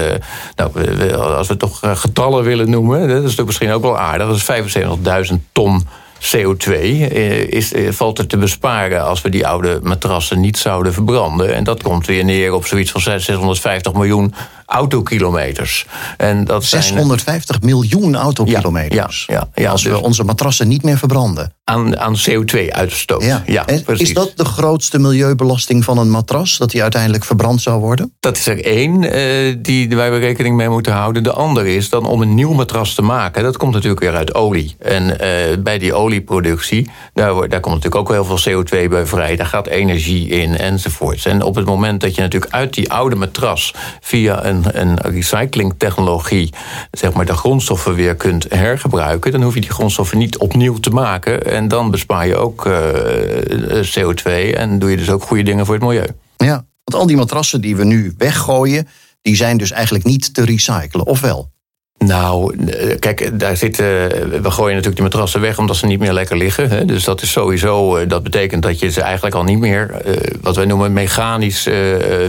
nou, 0.56 1.12
als 1.12 1.48
we 1.48 1.56
toch 1.56 1.80
getallen 1.82 2.44
willen 2.44 2.70
noemen, 2.70 3.08
dat 3.08 3.24
is 3.24 3.34
toch 3.34 3.46
misschien 3.46 3.72
ook 3.72 3.82
wel 3.82 3.98
aardig. 3.98 4.26
Dat 4.26 4.36
is 4.36 4.42
75.000 4.42 5.38
ton 5.52 5.86
CO2 6.22 6.72
eh, 6.72 7.48
is, 7.48 7.72
eh, 7.72 7.90
valt 7.90 8.19
er 8.19 8.26
te 8.26 8.36
besparen 8.36 9.04
als 9.04 9.22
we 9.22 9.28
die 9.28 9.46
oude 9.46 9.80
matrassen 9.82 10.40
niet 10.40 10.58
zouden 10.58 10.92
verbranden. 10.92 11.54
En 11.54 11.64
dat 11.64 11.82
komt 11.82 12.06
weer 12.06 12.24
neer 12.24 12.52
op 12.52 12.66
zoiets 12.66 12.90
van 12.90 13.00
650 13.00 13.92
miljoen 13.92 14.34
autokilometers. 14.72 15.86
En 16.16 16.44
dat 16.44 16.64
zijn 16.64 16.82
650 16.82 17.60
miljoen 17.60 18.16
autokilometers. 18.16 19.24
Ja, 19.28 19.34
ja, 19.34 19.62
ja, 19.62 19.70
Als 19.70 19.82
dus- 19.82 19.92
we 19.92 20.02
onze 20.02 20.24
matrassen 20.24 20.69
niet 20.69 20.82
meer 20.82 20.98
verbranden. 20.98 21.52
aan, 21.64 21.98
aan 21.98 22.16
CO2-uitstoot. 22.16 23.25
Ja. 23.25 23.42
Ja, 23.46 23.66
is 23.86 24.14
dat 24.14 24.32
de 24.36 24.44
grootste 24.44 24.98
milieubelasting 24.98 25.84
van 25.84 25.98
een 25.98 26.10
matras? 26.10 26.58
Dat 26.58 26.70
die 26.70 26.82
uiteindelijk 26.82 27.25
verbrand 27.25 27.62
zou 27.62 27.80
worden? 27.80 28.12
Dat 28.20 28.36
is 28.36 28.46
er 28.46 28.64
één 28.64 29.12
eh, 29.12 29.56
die, 29.58 29.96
waar 29.96 30.10
we 30.10 30.18
rekening 30.18 30.56
mee 30.56 30.68
moeten 30.68 30.92
houden. 30.92 31.22
De 31.22 31.32
andere 31.32 31.75
is 31.75 31.88
dan 31.88 32.06
om 32.06 32.22
een 32.22 32.34
nieuw 32.34 32.52
matras 32.52 32.94
te 32.94 33.02
maken. 33.02 33.42
Dat 33.42 33.56
komt 33.56 33.72
natuurlijk 33.72 34.00
weer 34.02 34.14
uit 34.14 34.34
olie. 34.34 34.76
En 34.78 35.16
bij 35.62 35.78
die 35.78 35.94
olieproductie, 36.12 36.91
daar, 37.12 37.49
daar 37.49 37.61
komt 37.61 37.75
natuurlijk 37.75 37.94
ook 37.94 38.09
heel 38.11 38.38
veel 38.38 38.64
CO2 38.64 38.88
bij 38.88 39.06
vrij. 39.06 39.37
Daar 39.37 39.47
gaat 39.47 39.67
energie 39.67 40.29
in 40.29 40.56
enzovoorts. 40.56 41.25
En 41.25 41.43
op 41.43 41.55
het 41.55 41.67
moment 41.67 42.00
dat 42.00 42.14
je 42.14 42.20
natuurlijk 42.20 42.53
uit 42.53 42.75
die 42.75 42.93
oude 42.93 43.17
matras... 43.17 43.75
via 44.00 44.44
een, 44.44 44.81
een 44.81 44.99
recyclingtechnologie 45.00 46.53
zeg 46.91 47.12
maar, 47.12 47.26
de 47.26 47.35
grondstoffen 47.35 47.94
weer 47.94 48.14
kunt 48.14 48.47
hergebruiken... 48.49 49.32
dan 49.32 49.43
hoef 49.43 49.55
je 49.55 49.61
die 49.61 49.70
grondstoffen 49.70 50.19
niet 50.19 50.38
opnieuw 50.38 50.79
te 50.79 50.91
maken. 50.91 51.44
En 51.47 51.69
dan 51.69 51.91
bespaar 51.91 52.26
je 52.26 52.37
ook 52.37 52.67
eh, 52.67 52.75
CO2 53.99 54.55
en 54.55 54.79
doe 54.79 54.91
je 54.91 54.97
dus 54.97 55.11
ook 55.11 55.23
goede 55.23 55.43
dingen 55.43 55.67
voor 55.67 55.75
het 55.75 55.85
milieu. 55.85 56.06
Ja, 56.37 56.64
want 56.85 57.03
al 57.03 57.06
die 57.06 57.17
matrassen 57.17 57.61
die 57.61 57.76
we 57.76 57.85
nu 57.85 58.14
weggooien... 58.19 58.88
die 59.23 59.37
zijn 59.37 59.56
dus 59.56 59.70
eigenlijk 59.70 60.05
niet 60.05 60.35
te 60.35 60.44
recyclen, 60.44 61.06
of 61.06 61.20
wel? 61.20 61.50
Nou, 62.06 62.56
eh, 62.66 62.99
kijk, 62.99 63.38
daar 63.38 63.56
zitten. 63.56 63.84
We 64.43 64.50
gooien 64.50 64.69
natuurlijk 64.75 64.94
die 64.94 65.02
matrassen 65.02 65.40
weg 65.40 65.58
omdat 65.58 65.76
ze 65.76 65.87
niet 65.87 65.99
meer 65.99 66.12
lekker 66.12 66.37
liggen. 66.37 66.70
Hè? 66.70 66.84
Dus 66.84 67.04
dat 67.04 67.22
is 67.22 67.31
sowieso. 67.32 67.96
eh, 67.96 68.08
Dat 68.08 68.22
betekent 68.22 68.62
dat 68.62 68.78
je 68.78 68.90
ze 68.90 69.00
eigenlijk 69.00 69.34
al 69.34 69.43
niet 69.44 69.58
meer. 69.58 69.90
eh, 69.90 70.14
wat 70.40 70.56
wij 70.56 70.64
noemen 70.64 70.93
mechanisch. 70.93 71.69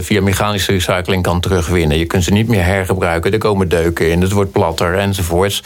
via 0.00 0.22
mechanische 0.22 0.72
recycling 0.72 1.22
kan 1.22 1.40
terugwinnen. 1.40 1.98
Je 1.98 2.04
kunt 2.04 2.24
ze 2.24 2.32
niet 2.32 2.48
meer 2.48 2.64
hergebruiken. 2.64 3.32
Er 3.32 3.38
komen 3.38 3.68
deuken 3.68 4.10
in. 4.10 4.20
Het 4.20 4.32
wordt 4.32 4.52
platter 4.52 4.98
enzovoorts. 4.98 5.62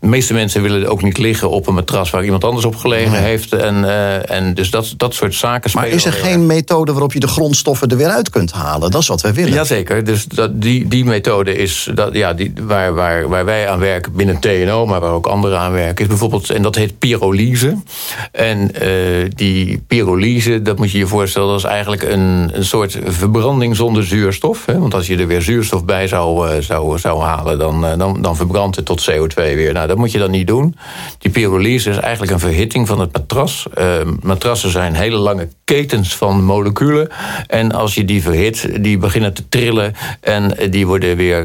De 0.00 0.06
meeste 0.06 0.32
mensen 0.34 0.62
willen 0.62 0.82
er 0.82 0.88
ook 0.88 1.02
niet 1.02 1.18
liggen 1.18 1.50
op 1.50 1.66
een 1.66 1.74
matras 1.74 2.10
waar 2.10 2.24
iemand 2.24 2.44
anders 2.44 2.64
op 2.64 2.76
gelegen 2.76 3.12
heeft. 3.22 3.52
En, 3.52 3.84
en 4.28 4.54
dus 4.54 4.70
dat, 4.70 4.94
dat 4.96 5.14
soort 5.14 5.34
zaken 5.34 5.70
Maar 5.74 5.88
is 5.88 6.04
er 6.04 6.12
geen 6.12 6.46
methode 6.46 6.92
waarop 6.92 7.12
je 7.12 7.20
de 7.20 7.28
grondstoffen 7.28 7.88
er 7.88 7.96
weer 7.96 8.08
uit 8.08 8.30
kunt 8.30 8.52
halen? 8.52 8.90
Dat 8.90 9.00
is 9.00 9.08
wat 9.08 9.20
wij 9.20 9.34
willen. 9.34 9.52
Jazeker, 9.52 10.04
dus 10.04 10.24
dat, 10.24 10.60
die, 10.62 10.88
die 10.88 11.04
methode 11.04 11.56
is 11.56 11.90
dat, 11.94 12.14
ja, 12.14 12.32
die, 12.32 12.52
waar, 12.62 12.94
waar, 12.94 13.28
waar 13.28 13.43
wij 13.44 13.68
aan 13.68 13.78
werken 13.78 14.12
binnen 14.12 14.38
TNO, 14.40 14.86
maar 14.86 15.00
waar 15.00 15.12
ook 15.12 15.26
anderen 15.26 15.58
aan 15.58 15.72
werken, 15.72 16.04
is 16.04 16.10
bijvoorbeeld, 16.10 16.50
en 16.50 16.62
dat 16.62 16.74
heet 16.74 16.98
pyrolyse. 16.98 17.76
En 18.32 18.74
eh, 18.74 18.90
die 19.34 19.82
pyrolyse, 19.86 20.62
dat 20.62 20.78
moet 20.78 20.90
je 20.90 20.98
je 20.98 21.06
voorstellen, 21.06 21.48
dat 21.48 21.58
is 21.58 21.64
eigenlijk 21.64 22.02
een, 22.02 22.50
een 22.52 22.64
soort 22.64 22.98
verbranding 23.04 23.76
zonder 23.76 24.04
zuurstof. 24.04 24.66
Hè? 24.66 24.78
Want 24.78 24.94
als 24.94 25.06
je 25.06 25.16
er 25.16 25.26
weer 25.26 25.42
zuurstof 25.42 25.84
bij 25.84 26.06
zou, 26.08 26.48
eh, 26.48 26.60
zou, 26.60 26.98
zou 26.98 27.22
halen, 27.22 27.58
dan, 27.58 27.86
eh, 27.86 27.98
dan, 27.98 28.22
dan 28.22 28.36
verbrandt 28.36 28.76
het 28.76 28.84
tot 28.84 29.10
CO2 29.10 29.34
weer. 29.34 29.72
Nou, 29.72 29.86
dat 29.88 29.96
moet 29.96 30.12
je 30.12 30.18
dan 30.18 30.30
niet 30.30 30.46
doen. 30.46 30.76
Die 31.18 31.30
pyrolyse 31.30 31.90
is 31.90 31.96
eigenlijk 31.96 32.32
een 32.32 32.38
verhitting 32.38 32.86
van 32.86 33.00
het 33.00 33.12
matras. 33.12 33.66
Eh, 33.74 33.86
matrassen 34.22 34.70
zijn 34.70 34.94
hele 34.94 35.16
lange 35.16 35.48
ketens 35.64 36.16
van 36.16 36.44
moleculen. 36.44 37.08
En 37.46 37.72
als 37.72 37.94
je 37.94 38.04
die 38.04 38.22
verhit, 38.22 38.68
die 38.80 38.98
beginnen 38.98 39.34
te 39.34 39.48
trillen. 39.48 39.94
En 40.20 40.56
die 40.70 40.86
worden 40.86 41.16
weer, 41.16 41.44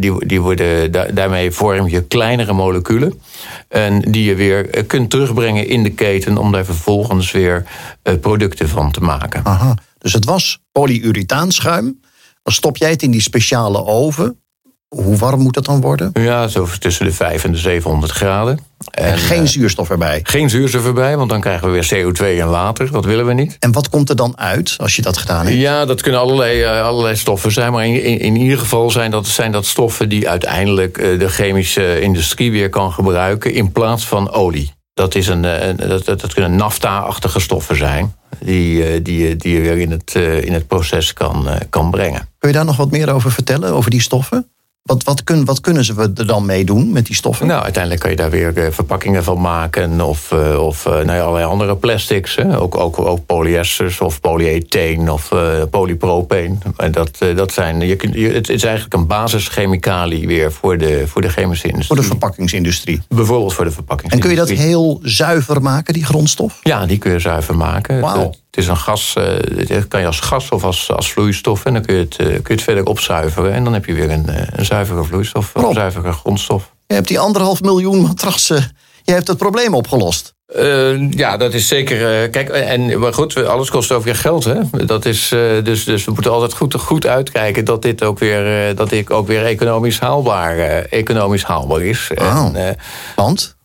die, 0.00 0.26
die 0.26 0.40
worden, 0.40 0.92
da- 0.92 1.06
daarmee 1.12 1.37
vorm 1.50 1.88
je 1.88 2.02
kleinere 2.02 2.52
moleculen. 2.52 3.20
En 3.68 4.00
die 4.00 4.24
je 4.24 4.34
weer 4.34 4.70
eh, 4.70 4.86
kunt 4.86 5.10
terugbrengen 5.10 5.66
in 5.66 5.82
de 5.82 5.90
keten 5.90 6.38
om 6.38 6.52
daar 6.52 6.64
vervolgens 6.64 7.30
weer 7.30 7.64
eh, 8.02 8.14
producten 8.20 8.68
van 8.68 8.90
te 8.90 9.00
maken. 9.00 9.44
Aha. 9.44 9.74
Dus 9.98 10.12
het 10.12 10.24
was 10.24 10.58
polyuretaanschuim. 10.72 12.00
Dan 12.42 12.52
stop 12.52 12.76
jij 12.76 12.90
het 12.90 13.02
in 13.02 13.10
die 13.10 13.20
speciale 13.20 13.84
oven. 13.84 14.40
Hoe 14.88 15.16
warm 15.16 15.40
moet 15.40 15.54
dat 15.54 15.64
dan 15.64 15.80
worden? 15.80 16.10
Ja, 16.12 16.48
zo 16.48 16.66
tussen 16.78 17.04
de 17.04 17.12
5 17.12 17.44
en 17.44 17.52
de 17.52 17.58
700 17.58 18.12
graden. 18.12 18.58
En, 18.90 19.04
En, 19.04 19.18
geen 19.18 19.42
eh, 19.42 19.46
zuurstof 19.48 19.90
erbij. 19.90 20.20
geen 20.22 20.50
zuurstof 20.50 20.84
erbij, 20.86 21.16
want 21.16 21.30
dan 21.30 21.40
krijgen 21.40 21.66
we 21.66 21.72
weer 21.72 22.04
CO2 22.14 22.40
en 22.40 22.48
water. 22.50 22.90
Dat 22.92 23.04
willen 23.04 23.26
we 23.26 23.32
niet. 23.32 23.56
En 23.58 23.72
wat 23.72 23.88
komt 23.88 24.08
er 24.08 24.16
dan 24.16 24.38
uit 24.38 24.74
als 24.78 24.96
je 24.96 25.02
dat 25.02 25.16
gedaan 25.16 25.46
hebt? 25.46 25.58
Ja, 25.58 25.84
dat 25.84 26.00
kunnen 26.02 26.20
allerlei, 26.20 26.62
eh, 26.62 26.82
allerlei 26.82 27.16
stoffen 27.16 27.52
zijn. 27.52 27.72
Maar 27.72 27.86
in, 27.86 28.02
in, 28.02 28.18
in 28.18 28.36
ieder 28.36 28.58
geval 28.58 28.90
zijn 28.90 29.10
dat, 29.10 29.26
zijn 29.26 29.52
dat 29.52 29.66
stoffen 29.66 30.08
die 30.08 30.28
uiteindelijk 30.28 30.98
eh, 30.98 31.18
de 31.18 31.28
chemische 31.28 32.00
industrie 32.00 32.50
weer 32.50 32.68
kan 32.68 32.92
gebruiken 32.92 33.52
in 33.52 33.72
plaats 33.72 34.06
van 34.06 34.30
olie. 34.30 34.72
Dat, 34.94 35.14
is 35.14 35.26
een, 35.26 35.42
dat, 35.76 36.04
dat, 36.04 36.34
kunnen 36.34 36.56
nafta-achtige 36.56 37.40
stoffen 37.40 37.76
zijn. 37.76 38.14
Die, 38.44 39.02
die, 39.02 39.28
je- 39.28 39.36
die 39.36 39.54
je 39.54 39.60
weer 39.60 39.78
in 39.78 39.90
het, 39.90 40.14
in 40.44 40.52
het 40.52 40.66
proces 40.66 41.12
kan, 41.12 41.48
kan 41.70 41.90
brengen. 41.90 42.28
Kun 42.38 42.48
je 42.48 42.54
daar 42.54 42.64
nog 42.64 42.76
wat 42.76 42.90
meer 42.90 43.12
over 43.12 43.32
vertellen, 43.32 43.72
over 43.72 43.90
die 43.90 44.00
stoffen? 44.00 44.48
Wat, 44.88 45.04
wat, 45.04 45.24
kun, 45.24 45.44
wat 45.44 45.60
kunnen 45.60 45.84
ze 45.84 46.10
er 46.16 46.26
dan 46.26 46.46
mee 46.46 46.64
doen 46.64 46.92
met 46.92 47.06
die 47.06 47.14
stoffen? 47.14 47.46
Nou, 47.46 47.62
uiteindelijk 47.62 48.02
kan 48.02 48.10
je 48.10 48.16
daar 48.16 48.30
weer 48.30 48.56
eh, 48.56 48.72
verpakkingen 48.72 49.24
van 49.24 49.40
maken. 49.40 50.00
Of, 50.00 50.32
eh, 50.32 50.62
of 50.64 50.86
eh, 50.86 50.92
nou 50.92 51.12
ja, 51.12 51.20
allerlei 51.20 51.44
andere 51.44 51.76
plastics. 51.76 52.36
Hè. 52.36 52.60
Ook, 52.60 52.76
ook, 52.76 52.98
ook 52.98 53.26
polyesters 53.26 54.00
of 54.00 54.20
polyetheen 54.20 55.10
of 55.10 55.32
eh, 55.32 55.62
polypropeen. 55.70 56.62
En 56.76 56.92
dat, 56.92 57.18
dat 57.36 57.52
zijn, 57.52 57.80
je 57.80 58.30
het 58.32 58.48
is 58.48 58.64
eigenlijk 58.64 58.94
een 58.94 59.06
basischemikalie 59.06 60.26
weer 60.26 60.52
voor 60.52 60.78
de, 60.78 61.06
voor 61.06 61.22
de 61.22 61.28
chemische 61.28 61.62
Voor 61.62 61.70
industrie. 61.72 62.00
de 62.00 62.06
verpakkingsindustrie. 62.06 63.02
Bijvoorbeeld 63.08 63.54
voor 63.54 63.64
de 63.64 63.70
En 63.70 63.76
verpakkingsindustrie. 63.76 64.46
kun 64.46 64.56
je 64.56 64.56
dat 64.56 64.66
heel 64.66 65.00
zuiver 65.02 65.62
maken, 65.62 65.94
die 65.94 66.04
grondstof? 66.04 66.60
Ja, 66.62 66.86
die 66.86 66.98
kun 66.98 67.12
je 67.12 67.18
zuiver 67.18 67.56
maken. 67.56 68.00
Wauw. 68.00 68.32
Is 68.58 68.66
een 68.68 68.76
gas, 68.76 69.14
eh, 69.16 69.66
dat 69.68 69.88
kan 69.88 70.00
je 70.00 70.06
als 70.06 70.20
gas 70.20 70.48
of 70.48 70.64
als, 70.64 70.90
als 70.92 71.12
vloeistof. 71.12 71.64
En 71.64 71.72
dan 71.72 71.82
kun 71.82 71.94
je, 71.94 72.00
het, 72.00 72.16
eh, 72.16 72.26
kun 72.26 72.34
je 72.44 72.52
het 72.52 72.62
verder 72.62 72.84
opzuiveren. 72.84 73.52
En 73.52 73.64
dan 73.64 73.72
heb 73.72 73.84
je 73.84 73.94
weer 73.94 74.10
een, 74.10 74.28
eh, 74.28 74.46
een 74.50 74.64
zuivere 74.64 75.04
vloeistof, 75.04 75.50
Rob. 75.54 75.64
een 75.68 75.74
zuivere 75.74 76.12
grondstof. 76.12 76.72
Je 76.86 76.94
hebt 76.94 77.08
die 77.08 77.18
anderhalf 77.18 77.62
miljoen 77.62 78.00
matrassen. 78.02 78.76
Je 79.02 79.12
hebt 79.12 79.28
het 79.28 79.36
probleem 79.38 79.74
opgelost. 79.74 80.34
Eh, 80.46 81.10
ja, 81.10 81.36
dat 81.36 81.54
is 81.54 81.68
zeker. 81.68 82.22
eh, 82.22 82.30
kijk, 82.30 82.48
en 82.48 82.98
maar 82.98 83.14
goed, 83.14 83.46
alles 83.46 83.70
kost 83.70 83.92
ook 83.92 84.04
weer 84.04 84.16
geld. 84.16 84.44
Hè? 84.44 84.84
Dat 84.86 85.04
is, 85.04 85.32
eh, 85.32 85.40
dus, 85.64 85.84
dus 85.84 86.04
we 86.04 86.10
moeten 86.12 86.32
altijd 86.32 86.52
goed, 86.52 86.74
goed 86.74 87.06
uitkijken 87.06 87.64
dat 87.64 87.82
dit 87.82 88.02
ook 88.04 88.18
weer, 88.18 88.68
eh, 88.68 88.76
dat 88.76 88.90
dit 88.90 89.10
ook 89.10 89.26
weer 89.26 89.44
economisch 89.44 90.00
haalbaar, 90.00 90.58
eh, 90.58 90.98
economisch 90.98 91.44
haalbaar 91.44 91.82
is. 91.82 92.10
Wauw. 92.14 92.46
En, 92.46 92.68
eh, 92.68 92.74
Want? 93.16 93.56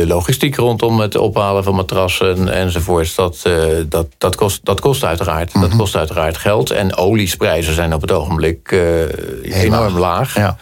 De 0.00 0.06
logistiek 0.06 0.56
rondom 0.56 1.00
het 1.00 1.16
ophalen 1.16 1.64
van 1.64 1.74
matrassen 1.74 2.48
enzovoorts, 2.52 3.14
dat, 3.14 3.42
uh, 3.46 3.64
dat, 3.88 4.06
dat, 4.18 4.36
kost, 4.36 4.64
dat 4.64 4.80
kost 4.80 5.04
uiteraard. 5.04 5.52
Dat 5.52 5.68
Mhm. 5.68 5.76
kost 5.76 5.96
uiteraard 5.96 6.36
geld. 6.36 6.70
En 6.70 6.96
oliesprijzen 6.96 7.74
zijn 7.74 7.94
op 7.94 8.00
het 8.00 8.12
ogenblik 8.12 8.70
uh, 8.70 9.62
enorm 9.62 9.98
laag. 9.98 10.34
Ja. 10.34 10.56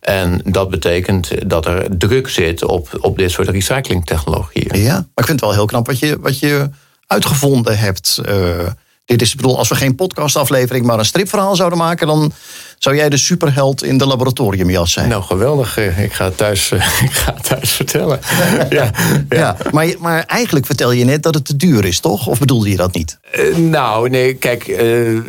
En 0.00 0.40
dat 0.44 0.70
betekent 0.70 1.50
dat 1.50 1.66
er 1.66 1.98
druk 1.98 2.28
zit 2.28 2.64
op, 2.64 2.88
op 3.00 3.18
dit 3.18 3.30
soort 3.30 3.48
recyclingtechnologieën. 3.48 4.82
Ja, 4.82 4.92
maar 4.92 5.02
ik 5.14 5.24
vind 5.24 5.28
het 5.28 5.40
wel 5.40 5.52
heel 5.52 5.66
knap 5.66 5.86
wat 5.86 5.98
je, 5.98 6.18
wat 6.20 6.38
je 6.38 6.68
uitgevonden 7.06 7.78
hebt. 7.78 8.20
Uh, 8.28 8.66
dit 9.10 9.22
is, 9.22 9.30
ik 9.30 9.36
bedoel, 9.36 9.58
als 9.58 9.68
we 9.68 9.74
geen 9.74 9.94
podcastaflevering, 9.94 10.86
maar 10.86 10.98
een 10.98 11.04
stripverhaal 11.04 11.56
zouden 11.56 11.78
maken, 11.78 12.06
dan 12.06 12.32
zou 12.78 12.96
jij 12.96 13.08
de 13.08 13.16
superheld 13.16 13.82
in 13.82 13.98
de 13.98 14.06
laboratoriumjas 14.06 14.92
zijn. 14.92 15.08
Nou, 15.08 15.22
geweldig. 15.22 15.78
Ik 15.78 16.12
ga 16.12 16.24
het 16.24 16.36
thuis, 16.36 16.72
ik 17.06 17.12
ga 17.12 17.34
het 17.34 17.44
thuis 17.44 17.72
vertellen. 17.72 18.20
ja, 18.50 18.66
ja. 18.70 18.90
ja 19.28 19.56
maar, 19.70 19.94
maar 19.98 20.24
eigenlijk 20.24 20.66
vertel 20.66 20.92
je 20.92 21.04
net 21.04 21.22
dat 21.22 21.34
het 21.34 21.44
te 21.44 21.56
duur 21.56 21.84
is, 21.84 22.00
toch? 22.00 22.26
Of 22.26 22.38
bedoelde 22.38 22.70
je 22.70 22.76
dat 22.76 22.94
niet? 22.94 23.18
Uh, 23.38 23.56
nou, 23.56 24.08
nee, 24.08 24.34
kijk. 24.34 24.68
Uh, 24.68 25.20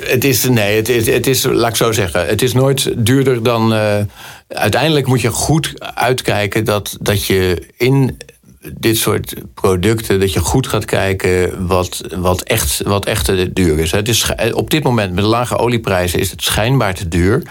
het 0.00 0.24
is, 0.24 0.44
nee, 0.44 0.76
het 0.76 0.88
is, 0.88 1.06
het 1.06 1.26
is, 1.26 1.42
laat 1.44 1.70
ik 1.70 1.76
zo 1.76 1.92
zeggen, 1.92 2.26
het 2.26 2.42
is 2.42 2.52
nooit 2.52 3.06
duurder 3.06 3.42
dan. 3.42 3.72
Uh, 3.72 3.96
uiteindelijk 4.48 5.06
moet 5.06 5.20
je 5.20 5.30
goed 5.30 5.72
uitkijken 5.94 6.64
dat, 6.64 6.96
dat 7.00 7.24
je 7.24 7.66
in 7.76 8.16
dit 8.74 8.96
soort 8.96 9.34
producten, 9.54 10.20
dat 10.20 10.32
je 10.32 10.40
goed 10.40 10.66
gaat 10.66 10.84
kijken 10.84 11.66
wat, 11.66 12.00
wat, 12.16 12.42
echt, 12.42 12.82
wat 12.84 13.04
echt 13.06 13.54
duur 13.54 13.78
is. 13.78 13.90
Het 13.90 14.08
is. 14.08 14.32
Op 14.52 14.70
dit 14.70 14.82
moment 14.82 15.14
met 15.14 15.24
lage 15.24 15.58
olieprijzen 15.58 16.18
is 16.18 16.30
het 16.30 16.42
schijnbaar 16.42 16.94
te 16.94 17.08
duur. 17.08 17.42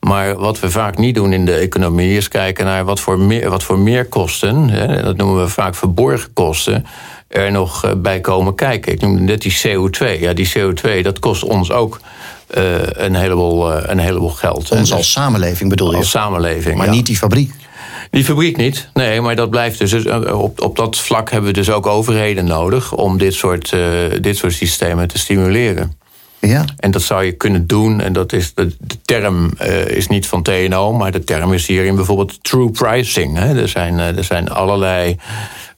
Maar 0.00 0.36
wat 0.36 0.60
we 0.60 0.70
vaak 0.70 0.98
niet 0.98 1.14
doen 1.14 1.32
in 1.32 1.44
de 1.44 1.54
economie 1.54 2.16
is 2.16 2.28
kijken 2.28 2.64
naar 2.64 2.84
wat 2.84 3.00
voor, 3.00 3.18
meer, 3.18 3.50
wat 3.50 3.62
voor 3.62 3.78
meerkosten, 3.78 4.68
hè, 4.68 5.02
dat 5.02 5.16
noemen 5.16 5.42
we 5.42 5.48
vaak 5.48 5.74
verborgen 5.74 6.32
kosten, 6.32 6.86
er 7.28 7.50
nog 7.50 7.94
bij 7.96 8.20
komen 8.20 8.54
kijken. 8.54 8.92
Ik 8.92 9.00
noemde 9.00 9.20
net 9.20 9.42
die 9.42 9.60
CO2. 9.66 10.20
Ja, 10.20 10.32
die 10.32 10.52
CO2, 10.58 11.00
dat 11.02 11.18
kost 11.18 11.44
ons 11.44 11.70
ook 11.70 12.00
uh, 12.56 12.74
een, 12.80 13.14
heleboel, 13.14 13.72
uh, 13.72 13.82
een 13.86 13.98
heleboel 13.98 14.30
geld. 14.30 14.70
Ons 14.70 14.80
dus, 14.80 14.92
als 14.92 15.12
samenleving 15.12 15.70
bedoel 15.70 15.90
je? 15.90 15.96
Als 15.96 16.10
samenleving, 16.10 16.76
Maar 16.76 16.86
ja. 16.86 16.92
niet 16.92 17.06
die 17.06 17.16
fabriek? 17.16 17.52
Die 18.12 18.24
fabriek 18.24 18.56
niet, 18.56 18.88
nee, 18.94 19.20
maar 19.20 19.36
dat 19.36 19.50
blijft 19.50 19.78
dus. 19.78 20.06
Op, 20.32 20.60
op 20.60 20.76
dat 20.76 20.98
vlak 20.98 21.30
hebben 21.30 21.50
we 21.50 21.56
dus 21.56 21.70
ook 21.70 21.86
overheden 21.86 22.44
nodig 22.44 22.94
om 22.94 23.18
dit 23.18 23.34
soort, 23.34 23.72
uh, 23.72 23.90
dit 24.20 24.36
soort 24.36 24.52
systemen 24.52 25.08
te 25.08 25.18
stimuleren. 25.18 25.96
Ja. 26.40 26.64
En 26.76 26.90
dat 26.90 27.02
zou 27.02 27.24
je 27.24 27.32
kunnen 27.32 27.66
doen, 27.66 28.00
en 28.00 28.12
dat 28.12 28.32
is 28.32 28.54
de, 28.54 28.76
de 28.78 29.00
term 29.04 29.50
uh, 29.62 29.86
is 29.86 30.06
niet 30.06 30.26
van 30.26 30.42
TNO, 30.42 30.92
maar 30.92 31.12
de 31.12 31.24
term 31.24 31.52
is 31.52 31.66
hierin 31.66 31.94
bijvoorbeeld 31.94 32.44
true 32.44 32.70
pricing. 32.70 33.36
Hè. 33.38 33.60
Er, 33.60 33.68
zijn, 33.68 33.98
er 33.98 34.24
zijn 34.24 34.48
allerlei 34.50 35.16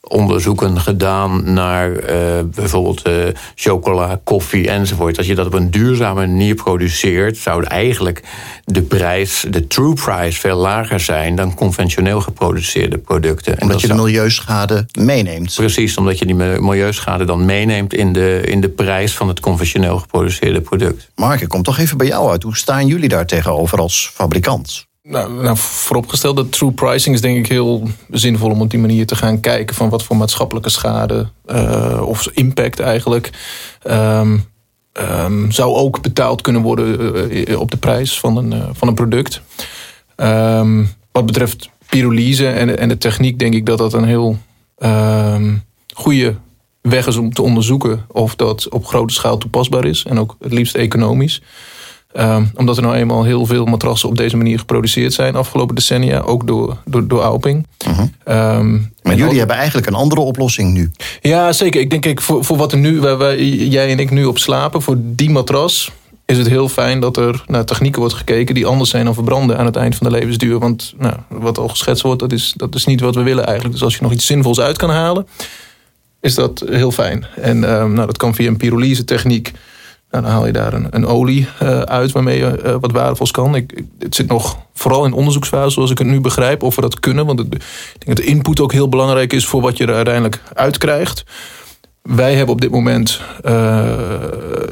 onderzoeken 0.08 0.80
gedaan 0.80 1.52
naar 1.52 1.90
uh, 1.90 1.98
bijvoorbeeld 2.44 3.08
uh, 3.08 3.14
chocola, 3.54 4.20
koffie 4.24 4.68
enzovoort. 4.68 5.18
Als 5.18 5.26
je 5.26 5.34
dat 5.34 5.46
op 5.46 5.52
een 5.52 5.70
duurzame 5.70 6.26
manier 6.26 6.54
produceert, 6.54 7.36
zou 7.36 7.64
eigenlijk 7.64 8.22
de 8.64 8.82
prijs, 8.82 9.44
de 9.50 9.66
true 9.66 9.94
price, 9.94 10.40
veel 10.40 10.56
lager 10.56 11.00
zijn 11.00 11.36
dan 11.36 11.54
conventioneel 11.54 12.20
geproduceerde 12.20 12.98
producten. 12.98 13.60
Omdat 13.60 13.80
je 13.80 13.86
de 13.86 13.94
milieuschade 13.94 14.86
meeneemt. 14.98 15.54
Precies, 15.54 15.96
omdat 15.96 16.18
je 16.18 16.26
die 16.26 16.34
milieuschade 16.34 17.24
dan 17.24 17.44
meeneemt 17.44 17.94
in 17.94 18.12
de, 18.12 18.40
in 18.44 18.60
de 18.60 18.68
prijs 18.68 19.14
van 19.14 19.28
het 19.28 19.40
conventioneel 19.40 19.98
geproduceerde 19.98 20.60
product. 20.60 21.10
Mark, 21.14 21.40
ik 21.40 21.48
kom 21.48 21.62
toch 21.62 21.78
even 21.78 21.96
bij 21.96 22.06
jou 22.06 22.30
uit. 22.30 22.42
Hoe 22.42 22.56
staan 22.56 22.86
jullie 22.86 23.08
daar 23.08 23.26
tegenover 23.26 23.78
als 23.78 24.10
fabrikant? 24.14 24.86
Nou, 25.08 25.42
nou, 25.42 25.56
vooropgesteld, 25.56 26.36
dat 26.36 26.52
true 26.52 26.72
pricing 26.72 27.14
is 27.14 27.20
denk 27.20 27.36
ik 27.36 27.46
heel 27.46 27.88
zinvol 28.10 28.50
om 28.50 28.60
op 28.60 28.70
die 28.70 28.78
manier 28.78 29.06
te 29.06 29.16
gaan 29.16 29.40
kijken 29.40 29.74
van 29.74 29.88
wat 29.88 30.02
voor 30.02 30.16
maatschappelijke 30.16 30.70
schade 30.70 31.28
uh, 31.46 32.02
of 32.06 32.28
impact 32.32 32.80
eigenlijk 32.80 33.30
um, 33.86 34.44
um, 34.92 35.50
zou 35.50 35.74
ook 35.74 36.02
betaald 36.02 36.40
kunnen 36.40 36.62
worden 36.62 37.32
uh, 37.32 37.60
op 37.60 37.70
de 37.70 37.76
prijs 37.76 38.20
van 38.20 38.36
een, 38.36 38.74
van 38.74 38.88
een 38.88 38.94
product. 38.94 39.40
Um, 40.16 40.88
wat 41.12 41.26
betreft 41.26 41.68
pyrolyse 41.88 42.48
en, 42.48 42.78
en 42.78 42.88
de 42.88 42.98
techniek 42.98 43.38
denk 43.38 43.54
ik 43.54 43.66
dat 43.66 43.78
dat 43.78 43.92
een 43.92 44.04
heel 44.04 44.38
goede 45.94 46.34
weg 46.80 47.06
is 47.06 47.16
om 47.16 47.32
te 47.32 47.42
onderzoeken 47.42 48.04
of 48.08 48.36
dat 48.36 48.68
op 48.68 48.86
grote 48.86 49.14
schaal 49.14 49.38
toepasbaar 49.38 49.84
is 49.84 50.04
en 50.04 50.18
ook 50.18 50.36
het 50.40 50.52
liefst 50.52 50.74
economisch. 50.74 51.42
Um, 52.16 52.50
omdat 52.54 52.76
er 52.76 52.82
nou 52.82 52.94
eenmaal 52.94 53.24
heel 53.24 53.46
veel 53.46 53.64
matrassen 53.64 54.08
op 54.08 54.16
deze 54.16 54.36
manier 54.36 54.58
geproduceerd 54.58 55.12
zijn 55.12 55.36
afgelopen 55.36 55.74
decennia, 55.74 56.20
ook 56.20 56.46
door, 56.46 56.76
door, 56.84 57.08
door 57.08 57.22
Alping. 57.22 57.66
Uh 57.88 57.98
-huh. 57.98 58.58
um, 58.58 58.92
maar 59.02 59.14
jullie 59.16 59.38
hebben 59.38 59.56
eigenlijk 59.56 59.86
een 59.86 59.94
andere 59.94 60.20
oplossing 60.20 60.72
nu. 60.72 60.90
Ja, 61.20 61.52
zeker. 61.52 61.80
Ik 61.80 61.90
denk 61.90 62.06
ik, 62.06 62.20
voor, 62.20 62.44
voor 62.44 62.56
wat 62.56 62.72
er 62.72 62.78
nu, 62.78 63.00
waar 63.00 63.18
wij, 63.18 63.44
jij 63.48 63.90
en 63.90 63.98
ik 63.98 64.10
nu 64.10 64.24
op 64.24 64.38
slapen, 64.38 64.82
voor 64.82 64.96
die 64.98 65.30
matras 65.30 65.92
is 66.26 66.38
het 66.38 66.48
heel 66.48 66.68
fijn 66.68 67.00
dat 67.00 67.16
er 67.16 67.44
naar 67.46 67.64
technieken 67.64 68.00
wordt 68.00 68.14
gekeken 68.14 68.54
die 68.54 68.66
anders 68.66 68.90
zijn 68.90 69.04
dan 69.04 69.14
verbranden 69.14 69.58
aan 69.58 69.66
het 69.66 69.76
eind 69.76 69.96
van 69.96 70.06
de 70.06 70.18
levensduur. 70.18 70.58
Want 70.58 70.94
nou, 70.98 71.14
wat 71.28 71.58
al 71.58 71.68
geschetst 71.68 72.02
wordt, 72.02 72.20
dat 72.20 72.32
is, 72.32 72.52
dat 72.56 72.74
is 72.74 72.84
niet 72.84 73.00
wat 73.00 73.14
we 73.14 73.22
willen 73.22 73.44
eigenlijk. 73.44 73.74
Dus 73.74 73.84
als 73.84 73.96
je 73.96 74.02
nog 74.02 74.12
iets 74.12 74.26
zinvols 74.26 74.60
uit 74.60 74.76
kan 74.76 74.90
halen, 74.90 75.26
is 76.20 76.34
dat 76.34 76.64
heel 76.66 76.90
fijn. 76.90 77.26
En 77.36 77.72
um, 77.72 77.92
nou, 77.92 78.06
dat 78.06 78.16
kan 78.16 78.34
via 78.34 78.48
een 78.48 78.56
pyrolyse 78.56 79.04
techniek. 79.04 79.52
Dan 80.14 80.24
haal 80.24 80.46
je 80.46 80.52
daar 80.52 80.72
een, 80.72 80.86
een 80.90 81.06
olie 81.06 81.48
uh, 81.62 81.80
uit 81.80 82.12
waarmee 82.12 82.38
je 82.38 82.62
uh, 82.64 82.74
wat 82.80 82.92
waardevols 82.92 83.30
kan. 83.30 83.54
Ik, 83.54 83.72
ik, 83.72 83.84
het 83.98 84.14
zit 84.14 84.26
nog 84.26 84.58
vooral 84.74 85.04
in 85.04 85.12
onderzoeksfase, 85.12 85.70
zoals 85.70 85.90
ik 85.90 85.98
het 85.98 86.06
nu 86.06 86.20
begrijp, 86.20 86.62
of 86.62 86.74
we 86.74 86.80
dat 86.80 87.00
kunnen. 87.00 87.26
Want 87.26 87.38
het, 87.38 87.54
ik 87.54 87.60
denk 88.04 88.16
dat 88.16 88.16
de 88.16 88.24
input 88.24 88.60
ook 88.60 88.72
heel 88.72 88.88
belangrijk 88.88 89.32
is 89.32 89.46
voor 89.46 89.60
wat 89.60 89.76
je 89.76 89.86
er 89.86 89.94
uiteindelijk 89.94 90.42
uitkrijgt. 90.54 91.24
Wij 92.02 92.34
hebben 92.34 92.54
op 92.54 92.60
dit 92.60 92.70
moment, 92.70 93.20
uh, 93.44 93.52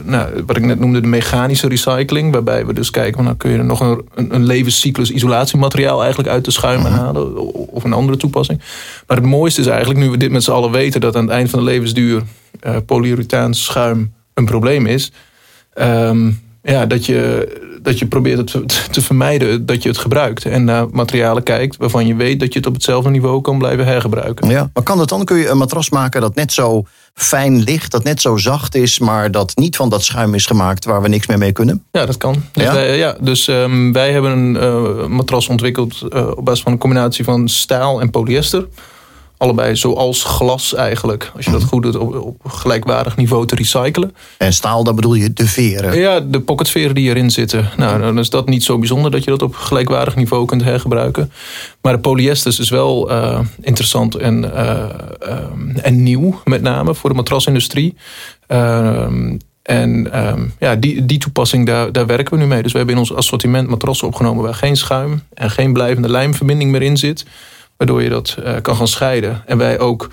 nou, 0.02 0.42
wat 0.46 0.56
ik 0.56 0.64
net 0.64 0.78
noemde, 0.78 1.00
de 1.00 1.06
mechanische 1.06 1.68
recycling. 1.68 2.32
Waarbij 2.32 2.66
we 2.66 2.72
dus 2.72 2.90
kijken, 2.90 3.25
nou 3.25 3.37
kun 3.37 3.50
je 3.50 3.58
er 3.58 3.64
nog 3.64 3.80
een, 3.80 4.34
een 4.34 4.44
levenscyclus 4.44 5.11
isolatiemateriaal 5.11 6.00
eigenlijk 6.00 6.30
uit 6.30 6.44
de 6.44 6.50
schuim 6.50 6.80
halen. 6.80 7.37
Of 7.52 7.84
een 7.84 7.92
andere 7.92 8.18
toepassing. 8.18 8.61
Maar 9.06 9.16
het 9.16 9.26
mooiste 9.26 9.61
is 9.61 9.66
eigenlijk, 9.66 10.00
nu 10.00 10.11
we 10.11 10.16
dit 10.16 10.30
met 10.30 10.42
z'n 10.42 10.50
allen 10.50 10.70
weten, 10.70 11.00
dat 11.00 11.16
aan 11.16 11.22
het 11.25 11.32
eind 11.32 11.50
van 11.50 11.58
de 11.58 11.64
levensduur 11.64 12.22
uh, 12.66 12.76
polyurethaans 12.87 13.64
schuim 13.64 14.12
een 14.34 14.44
probleem 14.44 14.87
is. 14.87 15.12
Um, 15.74 16.40
ja, 16.62 16.86
dat, 16.86 17.06
je, 17.06 17.48
dat 17.82 17.98
je 17.98 18.06
probeert 18.06 18.52
het 18.52 18.92
te 18.92 19.02
vermijden 19.02 19.66
dat 19.66 19.82
je 19.82 19.88
het 19.88 19.98
gebruikt. 19.98 20.44
En 20.44 20.64
naar 20.64 20.86
materialen 20.90 21.42
kijkt 21.42 21.76
waarvan 21.76 22.06
je 22.06 22.14
weet 22.14 22.40
dat 22.40 22.52
je 22.52 22.58
het 22.58 22.68
op 22.68 22.74
hetzelfde 22.74 23.10
niveau 23.10 23.40
kan 23.40 23.58
blijven 23.58 23.86
hergebruiken. 23.86 24.48
Ja, 24.48 24.70
maar 24.74 24.82
kan 24.82 24.98
het 24.98 25.08
dan? 25.08 25.24
Kun 25.24 25.36
je 25.36 25.48
een 25.48 25.58
matras 25.58 25.90
maken 25.90 26.20
dat 26.20 26.34
net 26.34 26.52
zo 26.52 26.84
fijn 27.14 27.62
ligt, 27.62 27.90
dat 27.90 28.04
net 28.04 28.20
zo 28.20 28.36
zacht 28.36 28.74
is, 28.74 28.98
maar 28.98 29.30
dat 29.30 29.52
niet 29.56 29.76
van 29.76 29.88
dat 29.88 30.04
schuim 30.04 30.34
is 30.34 30.46
gemaakt 30.46 30.84
waar 30.84 31.02
we 31.02 31.08
niks 31.08 31.26
meer 31.26 31.38
mee 31.38 31.52
kunnen? 31.52 31.84
Ja, 31.92 32.06
dat 32.06 32.16
kan. 32.16 32.44
Dus 32.52 32.64
ja? 32.64 32.72
wij, 32.72 32.96
ja, 32.96 33.16
dus 33.20 33.46
um, 33.46 33.92
wij 33.92 34.12
hebben 34.12 34.30
een 34.30 34.54
uh, 34.54 35.06
matras 35.06 35.48
ontwikkeld 35.48 36.02
uh, 36.14 36.28
op 36.36 36.44
basis 36.44 36.62
van 36.62 36.72
een 36.72 36.78
combinatie 36.78 37.24
van 37.24 37.48
staal 37.48 38.00
en 38.00 38.10
polyester 38.10 38.66
allebei 39.42 39.76
zoals 39.76 40.25
glas 40.25 40.75
eigenlijk. 40.75 41.32
Als 41.37 41.44
je 41.44 41.50
dat 41.50 41.62
goed 41.62 41.82
doet 41.82 41.96
op, 41.96 42.14
op 42.14 42.37
gelijkwaardig 42.46 43.16
niveau 43.16 43.46
te 43.46 43.54
recyclen. 43.54 44.14
En 44.38 44.52
staal, 44.52 44.84
dan 44.84 44.94
bedoel 44.94 45.14
je 45.14 45.32
de 45.32 45.46
veren? 45.46 45.99
Ja, 45.99 46.20
de 46.20 46.40
pocketveren 46.40 46.94
die 46.94 47.08
erin 47.08 47.30
zitten. 47.30 47.68
Nou, 47.76 48.00
dan 48.00 48.18
is 48.18 48.30
dat 48.30 48.49
niet 48.49 48.62
zo 48.62 48.78
bijzonder 48.78 49.11
dat 49.11 49.25
je 49.25 49.30
dat 49.30 49.42
op 49.42 49.54
gelijkwaardig 49.54 50.16
niveau 50.16 50.46
kunt 50.46 50.62
hergebruiken. 50.64 51.32
Maar 51.80 51.92
de 51.92 51.99
polyester 51.99 52.61
is 52.61 52.70
wel 52.70 53.12
uh, 53.12 53.40
interessant 53.61 54.14
en, 54.14 54.44
uh, 54.44 54.84
um, 55.28 55.76
en 55.76 56.02
nieuw, 56.02 56.40
met 56.44 56.62
name 56.62 56.94
voor 56.94 57.11
de 57.11 57.16
matrasindustrie. 57.16 57.94
Uh, 58.49 59.06
en 59.62 60.18
um, 60.28 60.54
ja, 60.58 60.76
die, 60.76 61.06
die 61.06 61.18
toepassing, 61.18 61.66
daar, 61.66 61.92
daar 61.92 62.06
werken 62.06 62.34
we 62.34 62.40
nu 62.40 62.46
mee. 62.46 62.62
Dus 62.62 62.72
we 62.72 62.78
hebben 62.78 62.94
in 62.94 63.00
ons 63.00 63.14
assortiment 63.14 63.68
matrassen 63.68 64.06
opgenomen 64.06 64.44
waar 64.44 64.54
geen 64.54 64.76
schuim 64.76 65.22
en 65.34 65.50
geen 65.50 65.72
blijvende 65.72 66.08
lijmverbinding 66.08 66.70
meer 66.70 66.82
in 66.82 66.96
zit 66.96 67.25
waardoor 67.82 68.02
je 68.02 68.08
dat 68.08 68.36
uh, 68.38 68.54
kan 68.62 68.76
gaan 68.76 68.88
scheiden. 68.88 69.42
En 69.46 69.58
wij 69.58 69.78
ook 69.78 70.10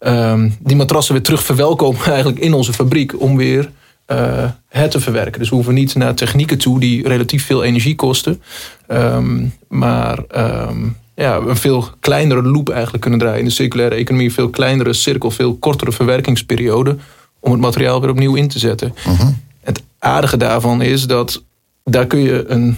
um, 0.00 0.56
die 0.60 0.76
matrassen 0.76 1.14
weer 1.14 1.22
terug 1.22 1.42
verwelkomen 1.42 2.04
eigenlijk 2.14 2.38
in 2.38 2.52
onze 2.52 2.72
fabriek 2.72 3.20
om 3.20 3.36
weer 3.36 3.70
uh, 4.06 4.44
het 4.68 4.90
te 4.90 5.00
verwerken. 5.00 5.38
Dus 5.38 5.48
we 5.48 5.54
hoeven 5.54 5.74
niet 5.74 5.94
naar 5.94 6.14
technieken 6.14 6.58
toe 6.58 6.80
die 6.80 7.08
relatief 7.08 7.46
veel 7.46 7.62
energie 7.62 7.94
kosten, 7.94 8.42
um, 8.88 9.54
maar 9.68 10.18
um, 10.36 10.96
ja, 11.14 11.36
een 11.36 11.56
veel 11.56 11.88
kleinere 12.00 12.42
loop 12.42 12.68
eigenlijk 12.68 13.02
kunnen 13.02 13.20
draaien 13.20 13.38
in 13.38 13.44
de 13.44 13.50
circulaire 13.50 13.94
economie, 13.94 14.28
een 14.28 14.34
veel 14.34 14.50
kleinere 14.50 14.92
cirkel, 14.92 15.30
veel 15.30 15.54
kortere 15.54 15.92
verwerkingsperiode 15.92 16.96
om 17.40 17.52
het 17.52 17.60
materiaal 17.60 18.00
weer 18.00 18.10
opnieuw 18.10 18.34
in 18.34 18.48
te 18.48 18.58
zetten. 18.58 18.94
Uh 18.98 19.18
-huh. 19.18 19.28
Het 19.60 19.82
aardige 19.98 20.36
daarvan 20.36 20.82
is 20.82 21.06
dat 21.06 21.42
daar 21.84 22.06
kun 22.06 22.20
je 22.20 22.44
een 22.48 22.76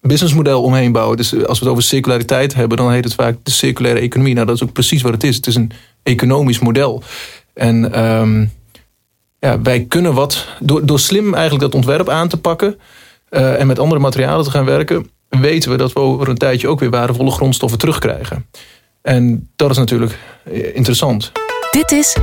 businessmodel 0.00 0.62
omheen 0.62 0.92
bouwen. 0.92 1.16
Dus 1.16 1.46
als 1.46 1.58
we 1.58 1.64
het 1.64 1.72
over 1.72 1.82
circulariteit 1.82 2.54
hebben, 2.54 2.76
dan 2.76 2.92
heet 2.92 3.04
het 3.04 3.14
vaak 3.14 3.36
de 3.42 3.50
circulaire 3.50 4.00
economie. 4.00 4.34
Nou, 4.34 4.46
dat 4.46 4.56
is 4.56 4.62
ook 4.62 4.72
precies 4.72 5.02
wat 5.02 5.12
het 5.12 5.24
is. 5.24 5.36
Het 5.36 5.46
is 5.46 5.54
een 5.54 5.70
economisch 6.02 6.58
model. 6.58 7.02
En 7.54 8.04
um, 8.04 8.52
ja, 9.38 9.60
wij 9.60 9.84
kunnen 9.88 10.14
wat, 10.14 10.46
door, 10.60 10.86
door 10.86 11.00
slim 11.00 11.34
eigenlijk 11.34 11.64
dat 11.64 11.74
ontwerp 11.74 12.08
aan 12.08 12.28
te 12.28 12.36
pakken 12.36 12.78
uh, 13.30 13.60
en 13.60 13.66
met 13.66 13.78
andere 13.78 14.00
materialen 14.00 14.44
te 14.44 14.50
gaan 14.50 14.64
werken, 14.64 15.10
weten 15.28 15.70
we 15.70 15.76
dat 15.76 15.92
we 15.92 16.00
over 16.00 16.28
een 16.28 16.38
tijdje 16.38 16.68
ook 16.68 16.80
weer 16.80 16.90
waardevolle 16.90 17.30
grondstoffen 17.30 17.78
terugkrijgen. 17.78 18.46
En 19.02 19.48
dat 19.56 19.70
is 19.70 19.76
natuurlijk 19.76 20.18
eh, 20.44 20.76
interessant. 20.76 21.32
Dit 21.70 21.90
is 21.90 22.16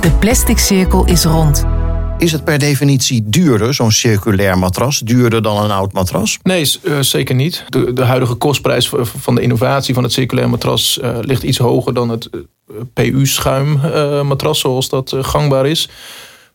De 0.00 0.10
Plastic 0.18 0.58
Cirkel 0.58 1.06
is 1.06 1.24
rond. 1.24 1.73
Is 2.18 2.32
het 2.32 2.44
per 2.44 2.58
definitie 2.58 3.22
duurder, 3.26 3.74
zo'n 3.74 3.92
circulair 3.92 4.58
matras? 4.58 4.98
Duurder 4.98 5.42
dan 5.42 5.64
een 5.64 5.70
oud 5.70 5.92
matras? 5.92 6.38
Nee, 6.42 6.72
uh, 6.82 7.00
zeker 7.00 7.34
niet. 7.34 7.64
De, 7.68 7.92
de, 7.92 8.04
huidige 8.04 8.34
kostprijs 8.34 8.90
van 9.18 9.34
de 9.34 9.40
innovatie 9.40 9.94
van 9.94 10.02
het 10.02 10.12
circulair 10.12 10.48
matras 10.48 10.98
uh, 11.02 11.16
ligt 11.20 11.42
iets 11.42 11.58
hoger 11.58 11.94
dan 11.94 12.08
het 12.08 12.30
PU-schuim 12.92 13.80
matras, 14.26 14.60
zoals 14.60 14.88
dat 14.88 15.16
gangbaar 15.20 15.66
is. 15.66 15.88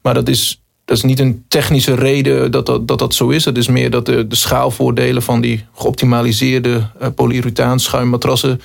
Maar 0.01 0.13
dat 0.13 0.27
is, 0.27 0.61
dat 0.85 0.97
is 0.97 1.03
niet 1.03 1.19
een 1.19 1.45
technische 1.47 1.95
reden 1.95 2.51
dat 2.51 2.65
dat, 2.65 2.87
dat, 2.87 2.99
dat 2.99 3.13
zo 3.13 3.29
is. 3.29 3.45
Het 3.45 3.57
is 3.57 3.67
meer 3.67 3.89
dat 3.89 4.05
de, 4.05 4.27
de 4.27 4.35
schaalvoordelen 4.35 5.21
van 5.21 5.41
die 5.41 5.65
geoptimaliseerde 5.73 6.89
polyurethaanschuimmatrassen 7.15 8.61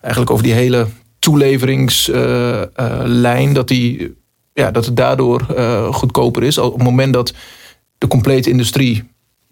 eigenlijk 0.00 0.32
over 0.32 0.44
die 0.44 0.54
hele 0.54 0.86
toeleveringslijn, 1.18 3.52
dat, 3.52 3.68
die, 3.68 4.14
ja, 4.54 4.70
dat 4.70 4.84
het 4.84 4.96
daardoor 4.96 5.40
goedkoper 5.90 6.42
is. 6.42 6.58
Op 6.58 6.72
het 6.74 6.82
moment 6.82 7.12
dat 7.12 7.34
de 7.98 8.06
complete 8.06 8.50
industrie 8.50 9.04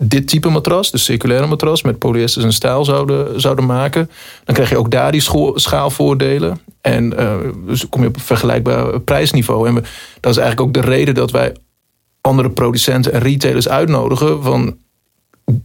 dit 0.05 0.29
type 0.29 0.49
matras, 0.49 0.91
de 0.91 0.99
circulaire 0.99 1.47
matras 1.47 1.83
met 1.83 1.99
polyester 1.99 2.43
en 2.45 2.53
staal 2.53 2.85
zouden, 2.85 3.41
zouden 3.41 3.67
maken, 3.67 4.11
dan 4.45 4.55
krijg 4.55 4.71
je 4.71 4.77
ook 4.77 4.91
daar 4.91 5.13
die 5.13 5.25
schaalvoordelen. 5.55 6.61
En 6.81 7.13
uh, 7.21 7.35
dus 7.67 7.89
kom 7.89 8.03
je 8.03 8.09
op 8.09 8.15
een 8.15 8.21
vergelijkbaar 8.21 9.01
prijsniveau. 9.01 9.69
En 9.69 9.75
dat 10.21 10.33
is 10.33 10.37
eigenlijk 10.37 10.61
ook 10.61 10.75
de 10.75 10.91
reden 10.91 11.15
dat 11.15 11.31
wij 11.31 11.57
andere 12.21 12.51
producenten 12.51 13.13
en 13.13 13.21
retailers 13.21 13.69
uitnodigen 13.69 14.43
van 14.43 14.77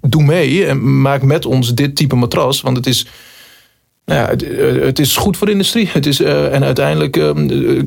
doe 0.02 0.24
mee 0.24 0.66
en 0.66 1.02
maak 1.02 1.22
met 1.22 1.46
ons 1.46 1.74
dit 1.74 1.96
type 1.96 2.16
matras, 2.16 2.62
want 2.62 2.78
het 2.78 2.88
is 2.88 3.08
nou 4.08 4.22
ja, 4.22 4.28
het, 4.28 4.44
eh, 4.44 4.82
het, 4.86 5.00
is 5.00 5.16
goed 5.16 5.38
voor 5.38 5.48
de 5.48 5.54
industrie. 5.54 5.90
Het 5.92 6.06
is, 6.06 6.20
uh, 6.20 6.54
en 6.54 6.64
uiteindelijk 6.64 7.18
uh, 7.18 7.32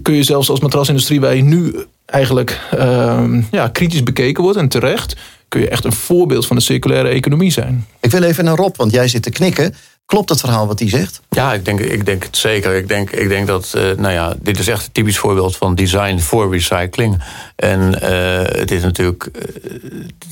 kun 0.03 0.15
je 0.15 0.23
zelfs 0.23 0.49
als 0.51 0.61
matrasindustrie, 0.61 1.21
waar 1.21 1.35
je 1.35 1.43
nu 1.43 1.75
eigenlijk 2.07 2.61
uh, 2.75 3.25
ja, 3.51 3.69
kritisch 3.69 4.03
bekeken 4.03 4.43
wordt 4.43 4.59
en 4.59 4.69
terecht, 4.69 5.17
kun 5.49 5.61
je 5.61 5.69
echt 5.69 5.85
een 5.85 5.93
voorbeeld 5.93 6.47
van 6.47 6.57
de 6.57 6.63
circulaire 6.63 7.09
economie 7.09 7.51
zijn. 7.51 7.87
Ik 8.01 8.11
wil 8.11 8.23
even 8.23 8.45
naar 8.45 8.57
Rob, 8.57 8.77
want 8.77 8.93
jij 8.93 9.09
zit 9.09 9.23
te 9.23 9.31
knikken. 9.31 9.75
Klopt 10.11 10.29
het 10.29 10.41
verhaal 10.41 10.67
wat 10.67 10.79
hij 10.79 10.89
zegt? 10.89 11.21
Ja, 11.29 11.53
ik 11.53 11.65
denk, 11.65 11.81
ik 11.81 12.07
denk 12.07 12.23
het 12.23 12.37
zeker. 12.37 12.77
Ik 12.77 12.89
denk, 12.89 13.11
ik 13.11 13.29
denk 13.29 13.47
dat, 13.47 13.73
uh, 13.77 13.83
nou 13.97 14.13
ja, 14.13 14.35
dit 14.39 14.59
is 14.59 14.69
echt 14.69 14.87
een 14.87 14.93
typisch 14.93 15.19
voorbeeld 15.19 15.57
van 15.57 15.75
design 15.75 16.19
voor 16.19 16.53
recycling. 16.53 17.23
En 17.57 17.81
uh, 17.81 18.01
het 18.61 18.71
is 18.71 18.83
natuurlijk, 18.83 19.29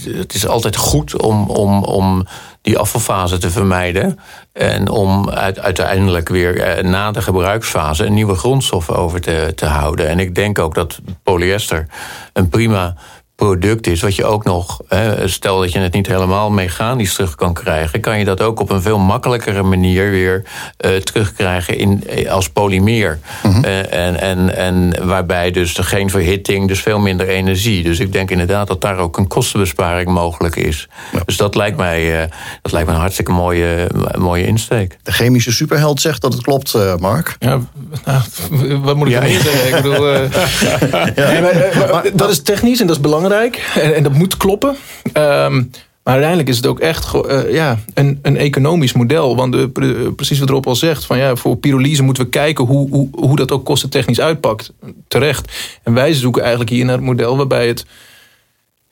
uh, 0.07 0.19
het 0.19 0.35
is 0.35 0.47
altijd 0.47 0.77
goed 0.77 1.21
om, 1.21 1.51
om, 1.51 1.85
om 1.85 2.27
die 2.63 2.79
afvalfase 2.79 3.39
te 3.39 3.51
vermijden. 3.51 4.19
En 4.53 4.89
om 4.89 5.31
uiteindelijk 5.31 6.29
weer 6.29 6.85
na 6.85 7.11
de 7.11 7.23
gebruiksfase 7.23 8.05
een 8.05 8.15
nieuwe 8.15 8.35
grondstoffen 8.35 8.97
over 8.97 9.21
te, 9.21 9.53
te 9.55 9.67
houden. 9.67 10.09
En 10.09 10.19
ik 10.19 10.35
denk 10.35 10.59
ook 10.59 10.75
dat 10.75 10.99
polyester 11.23 11.87
een 12.33 12.49
prima 12.49 12.95
product 13.39 13.87
is, 13.87 14.01
wat 14.01 14.15
je 14.15 14.25
ook 14.25 14.45
nog, 14.45 14.81
hè, 14.89 15.29
stel 15.29 15.61
dat 15.61 15.73
je 15.73 15.79
het 15.79 15.93
niet 15.93 16.07
helemaal 16.07 16.51
mechanisch 16.51 17.15
terug 17.15 17.35
kan 17.35 17.55
krijgen, 17.55 18.01
kan 18.01 18.19
je 18.19 18.25
dat 18.25 18.41
ook 18.41 18.61
op 18.61 18.71
een 18.71 18.83
veel 18.83 18.99
makkelijkere 18.99 19.63
manier 19.63 20.11
weer 20.11 20.45
uh, 20.87 20.97
terugkrijgen 20.97 21.79
in, 21.79 22.03
eh, 22.09 22.31
als 22.31 22.49
polymeer. 22.49 23.19
Mm 23.43 23.67
en, 23.91 24.21
en, 24.21 24.57
en 24.57 25.07
waarbij 25.07 25.51
dus 25.51 25.79
geen 25.81 26.11
verhitting, 26.11 26.69
dus 26.69 26.81
veel 26.81 26.99
minder 26.99 27.29
energie. 27.29 27.83
Dus 27.83 28.01
ik 28.01 28.13
denk 28.13 28.31
inderdaad 28.31 28.67
dat 28.67 28.81
daar 28.81 28.99
ook 28.99 29.17
een 29.17 29.27
kostenbesparing 29.27 30.11
mogelijk 30.11 30.57
is. 30.57 30.89
Dus 31.25 31.37
dat 31.37 31.55
lijkt 31.55 31.77
mij, 31.77 32.23
uh, 32.23 32.31
dat 32.63 32.73
lijkt 32.73 32.87
mij 32.87 32.95
een 32.95 33.01
hartstikke 33.01 33.33
mooie, 33.33 33.87
mooie 34.19 34.47
insteek. 34.47 34.99
De 35.03 35.13
chemische 35.13 35.53
superheld 35.53 36.01
zegt 36.01 36.21
dat 36.21 36.33
het 36.33 36.43
klopt, 36.43 36.75
uh, 36.75 36.97
Mark. 36.97 37.37
Ja, 37.39 37.61
nou, 38.05 38.21
wat 38.87 38.97
moet 38.97 39.07
ik 39.07 39.13
ja, 39.13 39.21
meer 39.21 39.41
zeggen? 39.41 39.77
Ik 39.77 39.83
bedoel, 39.83 40.07
ja. 40.13 41.41
maar, 41.41 41.89
maar, 41.91 42.07
dat 42.15 42.31
is 42.31 42.43
technisch 42.43 42.81
en 42.81 42.87
dat 42.87 42.97
is 42.97 43.03
belangrijk 43.03 43.28
en, 43.33 43.95
en 43.95 44.03
dat 44.03 44.13
moet 44.13 44.37
kloppen. 44.37 44.77
Um, 45.15 45.71
maar 46.03 46.17
uiteindelijk 46.17 46.49
is 46.49 46.57
het 46.57 46.67
ook 46.67 46.81
echt 46.81 47.15
uh, 47.15 47.53
ja, 47.53 47.79
een, 47.95 48.19
een 48.23 48.37
economisch 48.37 48.93
model. 48.93 49.37
Want 49.37 49.53
de, 49.53 50.13
precies 50.17 50.39
wat 50.39 50.49
Rob 50.49 50.67
al 50.67 50.77
zegt, 50.77 51.05
van 51.05 51.19
ja, 51.19 51.37
voor 51.37 51.57
pyrolyse 51.57 52.03
moeten 52.03 52.23
we 52.23 52.29
kijken 52.29 52.65
hoe, 52.65 52.91
hoe, 52.91 53.09
hoe 53.13 53.37
dat 53.37 53.51
ook 53.51 53.65
kostentechnisch 53.65 54.21
uitpakt. 54.21 54.73
Terecht. 55.09 55.53
En 55.83 55.95
wij 55.95 56.13
zoeken 56.13 56.41
eigenlijk 56.41 56.71
hier 56.71 56.85
naar 56.85 56.97
het 56.97 57.05
model 57.05 57.37
waarbij 57.37 57.69
het 57.69 57.85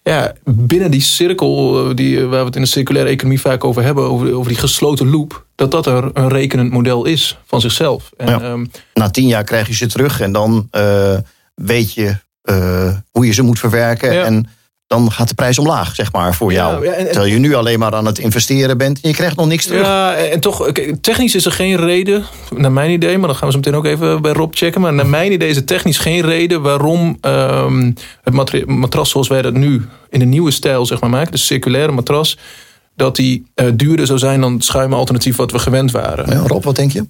ja, 0.03 0.33
binnen 0.44 0.90
die 0.90 1.01
cirkel 1.01 1.88
eh, 1.88 1.94
die, 1.96 2.20
waar 2.20 2.40
we 2.40 2.46
het 2.46 2.57
in 2.57 2.62
de 2.62 2.68
circulaire 2.68 3.11
economie 3.11 3.40
vaak 3.40 3.64
over 3.64 3.83
hebben, 3.83 4.05
over, 4.05 4.35
over 4.35 4.49
die 4.49 4.61
gesloten 4.61 5.11
loop, 5.11 5.44
dat 5.55 5.70
dat 5.70 5.87
er 5.87 6.11
een 6.12 6.29
rekenend 6.29 6.70
model 6.70 7.05
is 7.05 7.38
van 7.46 7.61
zichzelf. 7.61 8.11
En, 8.16 8.29
ja. 8.29 8.51
um, 8.51 8.70
Na 8.94 9.11
tien 9.11 9.27
jaar 9.27 9.44
krijg 9.44 9.66
je 9.66 9.75
ze 9.75 9.87
terug 9.87 10.20
en 10.20 10.33
dan 10.33 10.68
uh, 10.72 11.16
weet 11.55 11.92
je 11.92 12.16
uh, 12.46 12.88
hoe 13.11 13.26
je 13.26 13.32
ze 13.32 13.42
moet 13.42 13.59
verwerken. 13.59 14.12
Ja. 14.12 14.24
En 14.24 14.48
dan 14.87 15.12
gaat 15.12 15.28
de 15.28 15.35
prijs 15.35 15.59
omlaag, 15.59 15.94
zeg 15.94 16.12
maar, 16.12 16.35
voor 16.35 16.52
jou. 16.52 16.85
Ja, 16.85 16.90
ja, 16.90 16.96
en, 16.96 17.04
Terwijl 17.04 17.32
je 17.32 17.38
nu 17.38 17.54
alleen 17.54 17.78
maar 17.78 17.94
aan 17.94 18.06
het 18.06 18.18
investeren 18.18 18.78
bent 18.78 19.00
en 19.00 19.09
je 19.09 19.14
krijgt 19.14 19.37
nog 19.37 19.46
niks 19.46 19.64
terug. 19.66 19.87
Ja, 19.87 20.14
en 20.14 20.40
toch, 20.40 20.72
technisch 21.00 21.35
is 21.35 21.44
er 21.46 21.52
geen 21.52 21.76
reden, 21.76 22.24
naar 22.56 22.72
mijn 22.72 22.90
idee, 22.90 23.18
maar 23.18 23.28
dan 23.28 23.37
gaan 23.37 23.46
we 23.46 23.52
zo 23.52 23.59
meteen 23.59 23.74
ook 23.74 23.85
even 23.85 24.22
bij 24.22 24.32
Rob 24.32 24.54
checken. 24.54 24.80
Maar 24.80 24.94
naar 24.94 25.06
mijn 25.06 25.32
idee 25.32 25.48
is 25.48 25.56
er 25.56 25.64
technisch 25.64 25.98
geen 25.98 26.20
reden 26.20 26.62
waarom 26.62 27.18
um, 27.20 27.94
het 28.22 28.66
matras 28.66 29.11
zoals 29.11 29.28
wij 29.28 29.42
dat 29.42 29.54
nu 29.54 29.87
in 30.11 30.18
de 30.18 30.24
nieuwe 30.24 30.50
stijl 30.50 30.87
zeg 30.87 31.00
maar, 31.00 31.11
maken, 31.11 31.32
de 31.32 31.38
circulaire 31.38 31.92
matras, 31.92 32.38
dat 32.96 33.16
die 33.16 33.46
uh, 33.54 33.66
duurder 33.74 34.06
zou 34.06 34.18
zijn 34.18 34.40
dan 34.40 34.52
het 34.52 34.64
schuimalternatief 34.64 35.37
wat 35.37 35.52
we 35.52 35.59
gewend 35.59 35.90
waren. 35.90 36.30
Ja, 36.30 36.46
Rob, 36.46 36.64
wat 36.64 36.76
denk 36.76 36.92
je? 36.92 37.06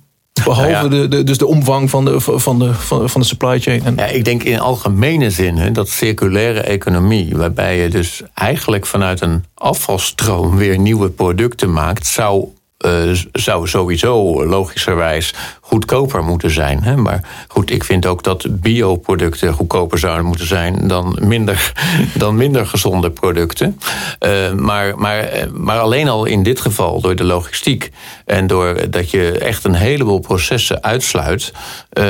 Behalve 0.47 0.71
ja. 0.71 0.89
De, 0.89 1.09
de, 1.09 1.25
dus 1.25 1.39
de 1.39 1.47
omvang 1.47 1.91
van 1.91 2.05
de, 2.05 2.21
van 2.21 2.59
de, 2.59 2.75
van, 2.75 3.11
van 3.11 3.21
de 3.21 3.27
supply 3.27 3.61
chain. 3.61 3.85
En... 3.85 3.95
Ja, 3.97 4.05
ik 4.05 4.25
denk 4.25 4.43
in 4.43 4.61
algemene 4.61 5.31
zin 5.31 5.57
hè, 5.57 5.73
dat 5.73 5.89
circulaire 5.89 6.61
economie, 6.61 7.37
waarbij 7.37 7.79
je 7.79 7.89
dus 7.89 8.23
eigenlijk 8.35 8.87
vanuit 8.87 9.21
een 9.21 9.45
afvalstroom 9.55 10.57
weer 10.57 10.79
nieuwe 10.79 11.09
producten 11.09 11.73
maakt, 11.73 12.07
zou 12.07 12.49
uh, 12.85 13.11
zou 13.33 13.69
sowieso 13.69 14.47
logischerwijs 14.47 15.35
goedkoper 15.61 16.25
moeten 16.25 16.51
zijn. 16.51 16.83
Hè? 16.83 16.97
Maar 16.97 17.21
goed, 17.49 17.71
ik 17.71 17.85
vind 17.85 18.07
ook 18.07 18.23
dat 18.23 18.47
bioproducten 18.51 19.53
goedkoper 19.53 19.99
zouden 19.99 20.25
moeten 20.25 20.47
zijn 20.47 20.89
dan 20.89 21.19
minder, 21.21 21.73
dan 22.15 22.37
minder 22.37 22.67
gezonde 22.67 23.11
producten. 23.11 23.79
Uh, 24.21 24.53
maar, 24.53 24.99
maar, 24.99 25.49
maar 25.53 25.79
alleen 25.79 26.09
al 26.09 26.25
in 26.25 26.43
dit 26.43 26.61
geval, 26.61 27.01
door 27.01 27.17
de 27.17 27.25
logistiek 27.25 27.91
en 28.25 28.47
door 28.47 28.91
dat 28.91 29.11
je 29.11 29.39
echt 29.39 29.65
een 29.65 29.75
heleboel 29.75 30.19
processen 30.19 30.83
uitsluit, 30.83 31.53
uh, 31.99 32.05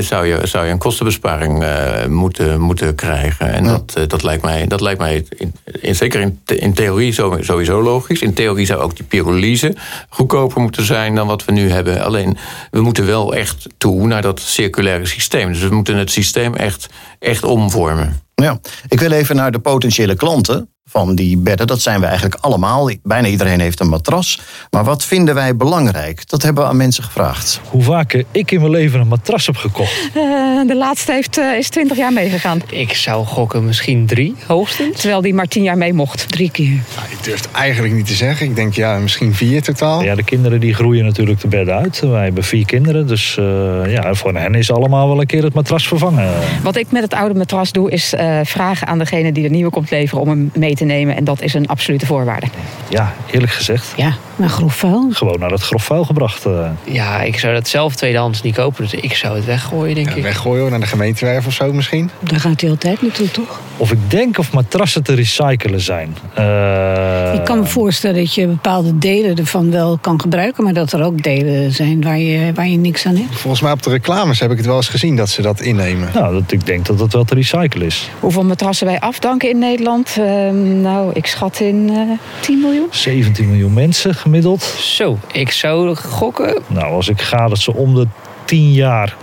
zou, 0.00 0.26
je, 0.26 0.40
zou 0.42 0.66
je 0.66 0.72
een 0.72 0.78
kostenbesparing 0.78 1.64
moeten, 2.08 2.60
moeten 2.60 2.94
krijgen. 2.94 3.52
En 3.52 3.64
ja. 3.64 3.70
dat, 3.70 4.10
dat 4.10 4.22
lijkt 4.22 4.42
mij, 4.42 4.66
dat 4.66 4.80
lijkt 4.80 5.00
mij 5.00 5.24
in, 5.36 5.54
in, 5.80 5.94
zeker 5.94 6.20
in, 6.20 6.40
in 6.46 6.74
theorie 6.74 7.12
sowieso 7.40 7.82
logisch. 7.82 8.22
In 8.22 8.34
theorie 8.34 8.66
zou 8.66 8.80
ook 8.80 8.96
die 8.96 9.04
pyrolyse 9.04 9.74
goedkoper 10.10 10.60
moeten 10.60 10.84
zijn 10.84 11.14
dan 11.14 11.26
wat 11.26 11.44
we 11.44 11.52
nu 11.52 11.70
hebben. 11.70 12.04
Alleen 12.04 12.36
we 12.70 12.80
moeten 12.80 13.06
wel 13.06 13.34
echt 13.34 13.66
toe 13.78 14.06
naar 14.06 14.22
dat 14.22 14.40
circulaire 14.40 15.06
systeem. 15.06 15.48
Dus 15.52 15.62
we 15.62 15.74
moeten 15.74 15.96
het 15.96 16.10
systeem 16.10 16.54
echt, 16.54 16.88
echt 17.18 17.44
omvormen. 17.44 18.20
Ja, 18.34 18.60
ik 18.88 19.00
wil 19.00 19.10
even 19.10 19.36
naar 19.36 19.52
de 19.52 19.58
potentiële 19.58 20.14
klanten 20.14 20.69
van 20.90 21.14
die 21.14 21.36
bedden. 21.36 21.66
Dat 21.66 21.80
zijn 21.80 22.00
we 22.00 22.06
eigenlijk 22.06 22.36
allemaal. 22.40 22.90
Bijna 23.02 23.28
iedereen 23.28 23.60
heeft 23.60 23.80
een 23.80 23.88
matras. 23.88 24.40
Maar 24.70 24.84
wat 24.84 25.04
vinden 25.04 25.34
wij 25.34 25.56
belangrijk? 25.56 26.28
Dat 26.28 26.42
hebben 26.42 26.62
we 26.62 26.68
aan 26.68 26.76
mensen 26.76 27.04
gevraagd. 27.04 27.60
Hoe 27.70 27.82
vaak 27.82 28.24
ik 28.30 28.50
in 28.50 28.60
mijn 28.60 28.72
leven 28.72 29.00
een 29.00 29.08
matras 29.08 29.46
heb 29.46 29.56
gekocht? 29.56 30.10
Uh, 30.16 30.66
de 30.66 30.76
laatste 30.76 31.12
heeft, 31.12 31.38
uh, 31.38 31.56
is 31.56 31.68
20 31.68 31.96
jaar 31.96 32.12
meegegaan. 32.12 32.62
Ik 32.70 32.94
zou 32.94 33.26
gokken 33.26 33.64
misschien 33.64 34.06
drie 34.06 34.34
hoogstens. 34.46 35.00
Terwijl 35.00 35.20
die 35.20 35.34
maar 35.34 35.46
10 35.46 35.62
jaar 35.62 35.78
mee 35.78 35.92
mocht. 35.92 36.28
Drie 36.28 36.50
keer. 36.50 36.82
Nou, 36.96 37.10
ik 37.10 37.24
durf 37.24 37.40
het 37.40 37.50
eigenlijk 37.52 37.94
niet 37.94 38.06
te 38.06 38.14
zeggen. 38.14 38.46
Ik 38.46 38.54
denk 38.54 38.74
ja, 38.74 38.98
misschien 38.98 39.34
vier 39.34 39.62
totaal. 39.62 40.02
Ja, 40.02 40.14
de 40.14 40.24
kinderen 40.24 40.60
die 40.60 40.74
groeien 40.74 41.04
natuurlijk 41.04 41.40
de 41.40 41.48
bedden 41.48 41.74
uit. 41.74 42.00
Wij 42.00 42.24
hebben 42.24 42.44
vier 42.44 42.66
kinderen. 42.66 43.06
Dus 43.06 43.36
uh, 43.40 43.92
ja, 43.92 44.14
voor 44.14 44.34
hen 44.34 44.54
is 44.54 44.72
allemaal 44.72 45.08
wel 45.08 45.20
een 45.20 45.26
keer 45.26 45.42
het 45.42 45.54
matras 45.54 45.88
vervangen. 45.88 46.32
Wat 46.62 46.76
ik 46.76 46.90
met 46.90 47.02
het 47.02 47.14
oude 47.14 47.34
matras 47.34 47.72
doe, 47.72 47.90
is 47.90 48.14
vragen 48.42 48.86
aan 48.86 48.98
degene 48.98 49.32
die 49.32 49.42
de 49.42 49.48
nieuwe 49.54 49.70
komt 49.70 49.90
leveren 49.90 50.22
om 50.22 50.28
hem 50.28 50.50
mee 50.54 50.74
te 50.74 50.79
te 50.80 50.86
nemen. 50.86 51.16
En 51.16 51.24
dat 51.24 51.42
is 51.42 51.54
een 51.54 51.66
absolute 51.66 52.06
voorwaarde. 52.06 52.46
Ja, 52.88 53.14
eerlijk 53.30 53.52
gezegd. 53.52 53.92
Ja, 53.96 54.14
naar 54.36 54.48
grof 54.48 54.74
vuil. 54.74 55.08
Gewoon 55.12 55.38
naar 55.38 55.50
het 55.50 55.62
grof 55.62 55.84
vuil 55.84 56.04
gebracht. 56.04 56.46
Uh. 56.46 56.68
Ja, 56.84 57.22
ik 57.22 57.38
zou 57.38 57.54
dat 57.54 57.68
zelf 57.68 57.94
tweedehands 57.94 58.42
niet 58.42 58.54
kopen. 58.54 58.82
Dus 58.82 58.94
ik 58.94 59.14
zou 59.14 59.36
het 59.36 59.44
weggooien, 59.44 59.94
denk 59.94 60.08
ja, 60.08 60.14
ik. 60.14 60.22
Weggooien 60.22 60.70
naar 60.70 60.80
de 60.80 60.86
gemeentewerf 60.86 61.46
of 61.46 61.52
zo 61.52 61.72
misschien? 61.72 62.10
Daar 62.20 62.40
gaat 62.40 62.60
hij 62.60 62.70
altijd 62.70 63.02
naartoe, 63.02 63.30
toch? 63.30 63.60
Of 63.76 63.92
ik 63.92 64.10
denk 64.10 64.38
of 64.38 64.52
matrassen 64.52 65.02
te 65.02 65.14
recyclen 65.14 65.80
zijn. 65.80 66.16
Uh... 66.38 67.34
Ik 67.34 67.44
kan 67.44 67.58
me 67.58 67.66
voorstellen 67.66 68.16
dat 68.16 68.34
je 68.34 68.46
bepaalde 68.46 68.98
delen 68.98 69.36
ervan 69.36 69.70
wel 69.70 69.98
kan 70.00 70.20
gebruiken. 70.20 70.64
Maar 70.64 70.72
dat 70.72 70.92
er 70.92 71.04
ook 71.04 71.22
delen 71.22 71.72
zijn 71.72 72.02
waar 72.02 72.18
je, 72.18 72.52
waar 72.54 72.68
je 72.68 72.76
niks 72.76 73.06
aan 73.06 73.16
hebt. 73.16 73.36
Volgens 73.36 73.62
mij 73.62 73.72
op 73.72 73.82
de 73.82 73.90
reclames 73.90 74.40
heb 74.40 74.50
ik 74.50 74.56
het 74.56 74.66
wel 74.66 74.76
eens 74.76 74.88
gezien 74.88 75.16
dat 75.16 75.28
ze 75.28 75.42
dat 75.42 75.60
innemen. 75.60 76.08
Nou, 76.14 76.34
dat, 76.34 76.52
ik 76.52 76.66
denk 76.66 76.86
dat 76.86 77.00
het 77.00 77.12
wel 77.12 77.24
te 77.24 77.34
recyclen 77.34 77.86
is. 77.86 78.10
Hoeveel 78.20 78.44
matrassen 78.44 78.86
wij 78.86 79.00
afdanken 79.00 79.50
in 79.50 79.58
Nederland? 79.58 80.16
Uh, 80.18 80.24
nou, 80.70 81.12
ik 81.12 81.26
schat 81.26 81.60
in 81.60 81.88
uh, 81.90 82.18
10 82.40 82.60
miljoen. 82.60 82.86
17 82.90 83.48
miljoen 83.48 83.72
mensen 83.72 84.14
gemiddeld. 84.14 84.62
Zo, 84.78 85.18
ik 85.32 85.50
zou 85.50 85.94
gokken. 85.94 86.62
Nou, 86.66 86.92
als 86.92 87.08
ik 87.08 87.20
ga 87.20 87.48
dat 87.48 87.58
ze 87.58 87.74
om 87.74 87.94
de 87.94 88.06
tien 88.44 88.72
jaar 88.72 89.16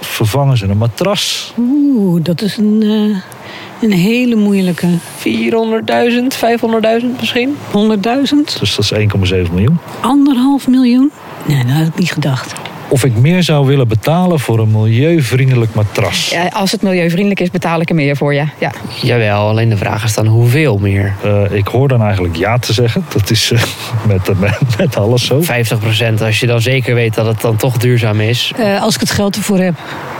vervangen 0.00 0.56
ze 0.56 0.66
een 0.66 0.76
matras. 0.76 1.52
Oeh, 1.58 2.22
dat 2.24 2.42
is 2.42 2.56
een, 2.56 2.82
eh, 2.82 3.16
een 3.82 3.92
hele 3.92 4.34
moeilijke. 4.34 4.86
400.000, 5.16 6.36
500.000 6.36 7.06
misschien? 7.18 7.56
100.000? 7.70 8.58
Dus 8.60 8.76
dat 8.76 8.84
is 8.84 8.92
1,7 8.92 9.52
miljoen. 9.52 9.78
Anderhalf 10.00 10.68
miljoen? 10.68 11.10
Nee, 11.46 11.64
dat 11.64 11.72
had 11.72 11.86
ik 11.86 11.98
niet 11.98 12.12
gedacht. 12.12 12.69
Of 12.90 13.04
ik 13.04 13.16
meer 13.16 13.42
zou 13.42 13.66
willen 13.66 13.88
betalen 13.88 14.40
voor 14.40 14.58
een 14.58 14.70
milieuvriendelijk 14.70 15.74
matras. 15.74 16.28
Ja, 16.28 16.46
als 16.46 16.72
het 16.72 16.82
milieuvriendelijk 16.82 17.40
is, 17.40 17.50
betaal 17.50 17.80
ik 17.80 17.88
er 17.88 17.94
meer 17.94 18.16
voor, 18.16 18.34
ja. 18.34 18.48
ja. 18.58 18.72
Jawel, 19.02 19.48
alleen 19.48 19.68
de 19.68 19.76
vraag 19.76 20.04
is 20.04 20.14
dan 20.14 20.26
hoeveel 20.26 20.78
meer? 20.78 21.14
Eh, 21.22 21.52
ik 21.52 21.66
hoor 21.66 21.88
dan 21.88 22.02
eigenlijk 22.02 22.36
ja 22.36 22.58
te 22.58 22.72
zeggen. 22.72 23.04
Dat 23.08 23.30
is 23.30 23.50
eh, 23.50 23.62
met, 24.08 24.38
met, 24.40 24.76
met 24.78 24.96
alles 24.96 25.24
zo. 25.24 25.42
50% 25.42 25.44
als 26.22 26.40
je 26.40 26.46
dan 26.46 26.60
zeker 26.60 26.94
weet 26.94 27.14
dat 27.14 27.26
het 27.26 27.40
dan 27.40 27.56
toch 27.56 27.76
duurzaam 27.76 28.20
is. 28.20 28.52
Eh, 28.56 28.82
als 28.82 28.94
ik 28.94 29.00
het 29.00 29.10
geld 29.10 29.36
ervoor 29.36 29.58
heb, 29.58 29.74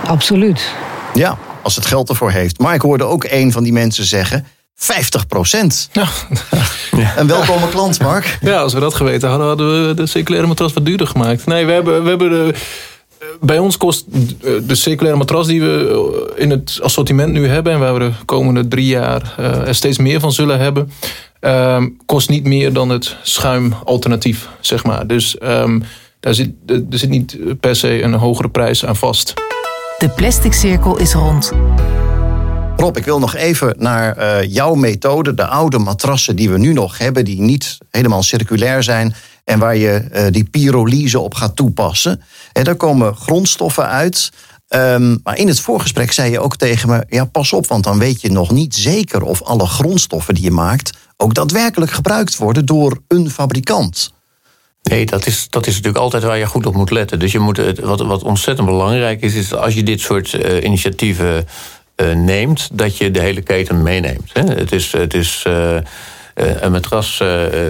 absoluut. 0.06 0.74
Ja, 1.14 1.38
als 1.62 1.76
het 1.76 1.86
geld 1.86 2.08
ervoor 2.08 2.30
heeft. 2.30 2.58
Maar 2.58 2.74
ik 2.74 2.80
hoorde 2.80 3.04
ook 3.04 3.26
een 3.28 3.52
van 3.52 3.62
die 3.62 3.72
mensen 3.72 4.04
zeggen... 4.04 4.46
50 4.80 5.26
procent. 5.26 5.88
Ja. 5.92 6.08
Een 7.16 7.26
welkome 7.26 7.68
klant, 7.68 8.00
Mark. 8.00 8.38
Ja, 8.40 8.60
als 8.60 8.72
we 8.72 8.80
dat 8.80 8.94
geweten 8.94 9.28
hadden, 9.28 9.46
hadden 9.46 9.88
we 9.88 9.94
de 9.94 10.06
circulaire 10.06 10.48
matras 10.48 10.72
wat 10.72 10.84
duurder 10.84 11.06
gemaakt. 11.06 11.46
Nee, 11.46 11.66
we 11.66 11.72
hebben, 11.72 12.02
we 12.02 12.08
hebben 12.08 12.30
de, 12.30 12.54
bij 13.40 13.58
ons 13.58 13.76
kost 13.76 14.04
de 14.66 14.74
circulaire 14.74 15.18
matras 15.18 15.46
die 15.46 15.60
we 15.60 16.32
in 16.36 16.50
het 16.50 16.78
assortiment 16.82 17.32
nu 17.32 17.48
hebben... 17.48 17.72
en 17.72 17.78
waar 17.78 17.92
we 17.92 17.98
de 17.98 18.12
komende 18.24 18.68
drie 18.68 18.86
jaar 18.86 19.34
uh, 19.40 19.68
er 19.68 19.74
steeds 19.74 19.98
meer 19.98 20.20
van 20.20 20.32
zullen 20.32 20.58
hebben... 20.58 20.92
Uh, 21.40 21.84
kost 22.06 22.28
niet 22.28 22.44
meer 22.44 22.72
dan 22.72 22.88
het 22.88 23.16
schuimalternatief, 23.22 24.48
zeg 24.60 24.84
maar. 24.84 25.06
Dus 25.06 25.36
um, 25.42 25.82
daar 26.20 26.34
zit, 26.34 26.50
er 26.66 26.98
zit 26.98 27.08
niet 27.08 27.38
per 27.60 27.76
se 27.76 28.02
een 28.02 28.14
hogere 28.14 28.48
prijs 28.48 28.84
aan 28.84 28.96
vast. 28.96 29.34
De 29.98 30.08
plastic 30.08 30.52
cirkel 30.52 30.98
is 30.98 31.12
rond. 31.12 31.52
Rob, 32.76 32.96
ik 32.96 33.04
wil 33.04 33.18
nog 33.18 33.34
even 33.34 33.74
naar 33.78 34.18
uh, 34.18 34.52
jouw 34.52 34.74
methode. 34.74 35.34
De 35.34 35.46
oude 35.46 35.78
matrassen 35.78 36.36
die 36.36 36.50
we 36.50 36.58
nu 36.58 36.72
nog 36.72 36.98
hebben, 36.98 37.24
die 37.24 37.40
niet 37.40 37.78
helemaal 37.90 38.22
circulair 38.22 38.82
zijn. 38.82 39.14
En 39.44 39.58
waar 39.58 39.76
je 39.76 40.08
uh, 40.12 40.26
die 40.30 40.44
pyrolyse 40.44 41.18
op 41.18 41.34
gaat 41.34 41.56
toepassen. 41.56 42.22
En 42.52 42.64
daar 42.64 42.74
komen 42.74 43.14
grondstoffen 43.14 43.88
uit. 43.88 44.30
Um, 44.68 45.20
maar 45.24 45.38
in 45.38 45.48
het 45.48 45.60
voorgesprek 45.60 46.12
zei 46.12 46.30
je 46.30 46.40
ook 46.40 46.56
tegen 46.56 46.88
me: 46.88 47.04
ja, 47.08 47.24
pas 47.24 47.52
op, 47.52 47.66
want 47.66 47.84
dan 47.84 47.98
weet 47.98 48.20
je 48.20 48.30
nog 48.30 48.50
niet 48.50 48.74
zeker 48.74 49.22
of 49.22 49.42
alle 49.42 49.66
grondstoffen 49.66 50.34
die 50.34 50.44
je 50.44 50.50
maakt 50.50 50.98
ook 51.16 51.34
daadwerkelijk 51.34 51.90
gebruikt 51.90 52.36
worden 52.36 52.66
door 52.66 53.02
een 53.08 53.30
fabrikant. 53.30 54.12
Nee, 54.82 55.06
dat 55.06 55.26
is, 55.26 55.46
dat 55.50 55.66
is 55.66 55.74
natuurlijk 55.74 56.02
altijd 56.02 56.22
waar 56.22 56.38
je 56.38 56.46
goed 56.46 56.66
op 56.66 56.74
moet 56.74 56.90
letten. 56.90 57.18
Dus 57.18 57.32
je 57.32 57.38
moet, 57.38 57.80
wat, 57.80 58.00
wat 58.00 58.22
ontzettend 58.22 58.66
belangrijk 58.66 59.20
is, 59.20 59.34
is 59.34 59.54
als 59.54 59.74
je 59.74 59.82
dit 59.82 60.00
soort 60.00 60.32
initiatieven 60.62 61.46
neemt, 62.14 62.68
dat 62.72 62.96
je 62.96 63.10
de 63.10 63.20
hele 63.20 63.42
keten 63.42 63.82
meeneemt. 63.82 64.30
Hè? 64.32 64.42
Het 64.42 64.72
is, 64.72 64.92
het 64.92 65.14
is 65.14 65.44
uh, 65.46 65.76
een 66.34 66.72
matras 66.72 67.16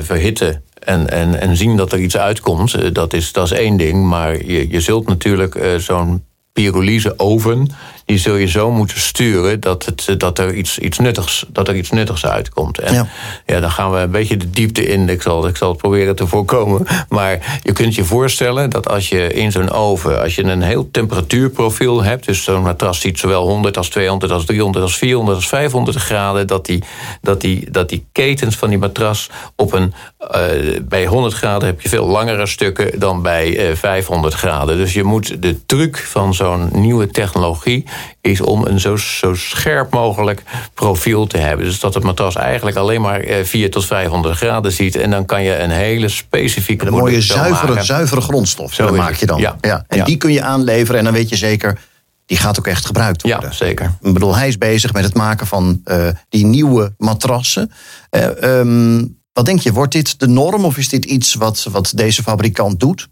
verhitten 0.01 0.63
en, 0.79 1.11
en, 1.11 1.41
en 1.41 1.57
zien 1.57 1.77
dat 1.77 1.93
er 1.93 1.99
iets 1.99 2.17
uitkomt, 2.17 2.95
dat, 2.95 3.13
is, 3.13 3.33
dat 3.33 3.45
is 3.45 3.59
één 3.59 3.77
ding. 3.77 4.05
Maar 4.09 4.45
je, 4.45 4.71
je 4.71 4.81
zult 4.81 5.09
natuurlijk 5.09 5.59
zo'n 5.77 6.25
pyrolyse 6.53 7.19
oven, 7.19 7.71
die 8.11 8.19
zul 8.19 8.37
je 8.37 8.47
zo 8.47 8.71
moeten 8.71 9.01
sturen 9.01 9.61
dat, 9.61 9.85
het, 9.85 10.21
dat, 10.21 10.39
er, 10.39 10.55
iets, 10.55 10.79
iets 10.79 10.99
nuttigs, 10.99 11.45
dat 11.49 11.69
er 11.69 11.77
iets 11.77 11.91
nuttigs 11.91 12.27
uitkomt. 12.27 12.79
En 12.79 12.95
ja. 12.95 13.07
ja. 13.47 13.61
dan 13.61 13.71
gaan 13.71 13.91
we 13.91 13.99
een 13.99 14.11
beetje 14.11 14.37
de 14.37 14.51
diepte 14.51 14.87
in. 14.87 15.09
Ik 15.09 15.23
zal, 15.23 15.47
ik 15.47 15.57
zal 15.57 15.69
het 15.69 15.79
proberen 15.79 16.17
te 16.17 16.27
voorkomen. 16.27 16.87
Maar 17.09 17.61
je 17.63 17.73
kunt 17.73 17.95
je 17.95 18.05
voorstellen 18.05 18.71
dat 18.71 18.89
als 18.89 19.09
je 19.09 19.33
in 19.33 19.53
zo'n 19.53 19.71
oven, 19.71 20.23
als 20.23 20.35
je 20.35 20.43
een 20.43 20.63
heel 20.63 20.91
temperatuurprofiel 20.91 22.03
hebt, 22.03 22.27
dus 22.27 22.45
zo'n 22.45 22.63
matras 22.63 23.01
ziet 23.01 23.19
zowel 23.19 23.47
100 23.47 23.77
als 23.77 23.89
200 23.89 24.33
als 24.33 24.45
300 24.45 24.85
als 24.85 24.99
400 24.99 25.37
als 25.37 25.49
500 25.49 25.97
graden, 25.97 26.47
dat 26.47 26.67
die, 26.67 26.83
dat 27.21 27.41
die, 27.41 27.71
dat 27.71 27.89
die 27.89 28.07
ketens 28.13 28.57
van 28.57 28.69
die 28.69 28.79
matras 28.79 29.31
op 29.57 29.73
een. 29.73 29.95
Uh, 30.35 30.81
bij 30.83 31.07
100 31.07 31.35
graden 31.35 31.69
heb 31.69 31.81
je 31.81 31.89
veel 31.89 32.07
langere 32.07 32.47
stukken 32.47 32.99
dan 32.99 33.23
bij 33.23 33.71
uh, 33.71 33.77
500 33.77 34.35
graden. 34.35 34.77
Dus 34.77 34.93
je 34.93 35.05
moet 35.05 35.43
de 35.43 35.67
truc 35.67 35.97
van 35.97 36.35
zo'n 36.35 36.69
nieuwe 36.73 37.07
technologie 37.07 37.85
is 38.21 38.41
om 38.41 38.65
een 38.65 38.81
zo, 38.81 38.97
zo 38.97 39.35
scherp 39.35 39.93
mogelijk 39.93 40.43
profiel 40.75 41.27
te 41.27 41.39
hebben. 41.39 41.67
Dus 41.67 41.81
dat 41.81 41.95
het 41.95 42.03
matras 42.03 42.37
eigenlijk 42.37 42.77
alleen 42.77 43.01
maar 43.01 43.25
4 43.43 43.71
tot 43.71 43.87
500 43.87 44.37
graden 44.37 44.73
ziet. 44.73 44.97
En 44.97 45.11
dan 45.11 45.25
kan 45.25 45.43
je 45.43 45.59
een 45.59 45.71
hele 45.71 46.09
specifieke... 46.09 46.87
Een 46.87 46.93
mooie 46.93 47.21
zuivere, 47.21 47.83
zuivere 47.83 48.21
grondstof 48.21 48.75
zo 48.75 48.93
maak 48.93 49.15
je 49.15 49.27
dan. 49.27 49.41
Ja. 49.41 49.57
ja. 49.61 49.85
En 49.89 49.99
ja. 49.99 50.05
die 50.05 50.17
kun 50.17 50.33
je 50.33 50.43
aanleveren 50.43 50.99
en 50.99 51.05
dan 51.05 51.15
weet 51.15 51.29
je 51.29 51.37
zeker... 51.37 51.79
die 52.27 52.39
gaat 52.39 52.59
ook 52.59 52.67
echt 52.67 52.87
gebruikt 52.87 53.23
worden. 53.23 53.49
Ja, 53.49 53.55
zeker. 53.55 53.87
Ik 54.03 54.13
bedoel, 54.13 54.37
hij 54.37 54.49
is 54.49 54.59
bezig 54.59 54.93
met 54.93 55.05
het 55.05 55.15
maken 55.15 55.47
van 55.47 55.81
uh, 55.85 56.09
die 56.29 56.47
nieuwe 56.47 56.95
matrassen. 56.97 57.73
Uh, 58.11 58.59
um, 58.59 59.19
wat 59.33 59.45
denk 59.45 59.61
je, 59.61 59.73
wordt 59.73 59.93
dit 59.93 60.21
de 60.21 60.29
norm 60.29 60.65
of 60.65 60.77
is 60.77 60.89
dit 60.89 61.05
iets 61.05 61.35
wat, 61.35 61.67
wat 61.71 61.93
deze 61.95 62.23
fabrikant 62.23 62.81
doet? 62.81 63.09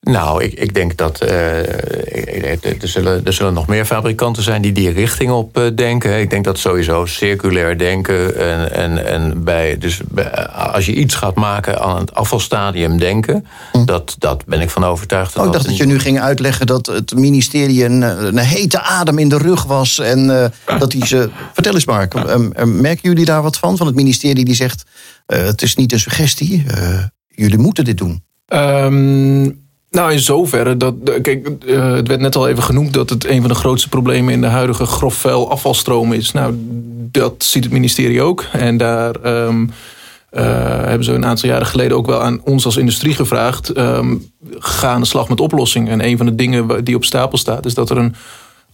Nou, 0.00 0.42
ik, 0.42 0.52
ik 0.52 0.74
denk 0.74 0.96
dat 0.96 1.22
uh, 1.22 1.30
er, 2.64 2.88
zullen, 2.88 3.24
er 3.24 3.32
zullen 3.32 3.52
nog 3.52 3.66
meer 3.66 3.84
fabrikanten 3.84 4.42
zijn 4.42 4.62
die 4.62 4.72
die 4.72 4.90
richting 4.90 5.30
op 5.30 5.58
uh, 5.58 5.64
denken. 5.74 6.20
Ik 6.20 6.30
denk 6.30 6.44
dat 6.44 6.58
sowieso 6.58 7.06
circulair 7.06 7.78
denken 7.78 8.36
en, 8.36 8.72
en, 8.72 9.06
en 9.06 9.44
bij, 9.44 9.78
dus 9.78 10.00
bij, 10.08 10.46
als 10.46 10.86
je 10.86 10.94
iets 10.94 11.14
gaat 11.14 11.34
maken 11.34 11.80
aan 11.80 11.98
het 11.98 12.14
afvalstadium 12.14 12.98
denken, 12.98 13.46
hm. 13.72 13.84
dat, 13.84 14.16
dat 14.18 14.44
ben 14.46 14.60
ik 14.60 14.70
van 14.70 14.84
overtuigd. 14.84 15.36
Oh, 15.36 15.46
ik 15.46 15.52
dacht 15.52 15.66
dat, 15.66 15.76
je 15.76 15.86
nu 15.86 15.98
ging 15.98 16.20
uitleggen 16.20 16.66
dat 16.66 16.86
het 16.86 17.14
ministerie 17.14 17.84
een, 17.84 18.02
een 18.02 18.38
hete 18.38 18.80
adem 18.80 19.18
in 19.18 19.28
de 19.28 19.38
rug 19.38 19.64
was 19.64 19.98
en 19.98 20.24
uh, 20.24 20.78
dat 20.78 20.90
die 20.90 21.06
ze. 21.06 21.30
Vertel 21.52 21.74
eens, 21.74 21.84
Mark, 21.84 22.14
merken 22.64 23.08
jullie 23.08 23.24
daar 23.24 23.42
wat 23.42 23.58
van? 23.58 23.76
Van 23.76 23.86
het 23.86 23.96
ministerie 23.96 24.44
die 24.44 24.54
zegt: 24.54 24.82
het 25.26 25.62
is 25.62 25.74
niet 25.74 25.92
een 25.92 26.00
suggestie, 26.00 26.64
jullie 27.28 27.58
moeten 27.58 27.84
dit 27.84 27.98
doen. 27.98 28.22
Um... 28.48 29.68
Nou, 29.90 30.12
in 30.12 30.18
zoverre 30.18 30.76
dat. 30.76 30.94
Kijk, 31.22 31.50
uh, 31.66 31.92
het 31.92 32.08
werd 32.08 32.20
net 32.20 32.36
al 32.36 32.48
even 32.48 32.62
genoemd 32.62 32.92
dat 32.92 33.10
het 33.10 33.26
een 33.26 33.40
van 33.40 33.48
de 33.48 33.54
grootste 33.54 33.88
problemen 33.88 34.32
in 34.32 34.40
de 34.40 34.46
huidige 34.46 34.86
grofvuil 34.86 35.50
afvalstroom 35.50 36.12
is. 36.12 36.32
Nou, 36.32 36.54
dat 37.10 37.44
ziet 37.44 37.64
het 37.64 37.72
ministerie 37.72 38.22
ook. 38.22 38.44
En 38.52 38.76
daar 38.76 39.44
um, 39.46 39.70
uh, 40.32 40.42
hebben 40.84 41.04
ze 41.04 41.12
een 41.12 41.26
aantal 41.26 41.48
jaren 41.48 41.66
geleden 41.66 41.96
ook 41.96 42.06
wel 42.06 42.22
aan 42.22 42.40
ons 42.44 42.64
als 42.64 42.76
industrie 42.76 43.14
gevraagd. 43.14 43.76
Um, 43.78 44.32
ga 44.58 44.92
aan 44.92 45.00
de 45.00 45.06
slag 45.06 45.28
met 45.28 45.40
oplossingen. 45.40 45.92
En 45.92 46.04
een 46.04 46.16
van 46.16 46.26
de 46.26 46.34
dingen 46.34 46.84
die 46.84 46.96
op 46.96 47.04
stapel 47.04 47.38
staat, 47.38 47.66
is 47.66 47.74
dat 47.74 47.90
er 47.90 47.96
een 47.96 48.14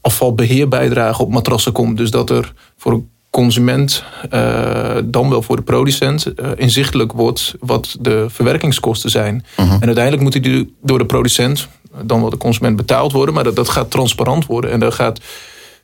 afvalbeheerbijdrage 0.01 1.23
op 1.23 1.31
matrassen 1.31 1.73
komt. 1.73 1.97
Dus 1.97 2.11
dat 2.11 2.31
er 2.31 2.53
voor 2.77 2.93
een 2.93 3.09
consument, 3.37 4.03
uh, 4.33 4.97
dan 5.05 5.31
wel 5.31 5.43
voor 5.43 5.57
de 5.57 5.63
producent, 5.63 6.27
uh, 6.27 6.51
inzichtelijk 6.57 7.13
wordt 7.13 7.55
wat 7.61 7.97
de 8.01 8.27
verwerkingskosten 8.29 9.11
zijn. 9.11 9.35
Uh 9.35 9.65
-huh. 9.65 9.75
En 9.75 9.87
uiteindelijk 9.87 10.23
moet 10.23 10.43
die 10.43 10.75
door 10.83 10.99
de 10.99 11.07
producent, 11.07 11.69
dan 12.03 12.21
wel 12.21 12.31
de 12.31 12.37
consument 12.37 12.77
betaald 12.77 13.13
worden, 13.13 13.35
maar 13.35 13.45
dat, 13.45 13.57
dat 13.57 13.69
gaat 13.69 13.91
transparant 13.91 14.47
worden. 14.47 14.71
En 14.71 14.81
daar 14.81 14.93
gaat 14.93 15.21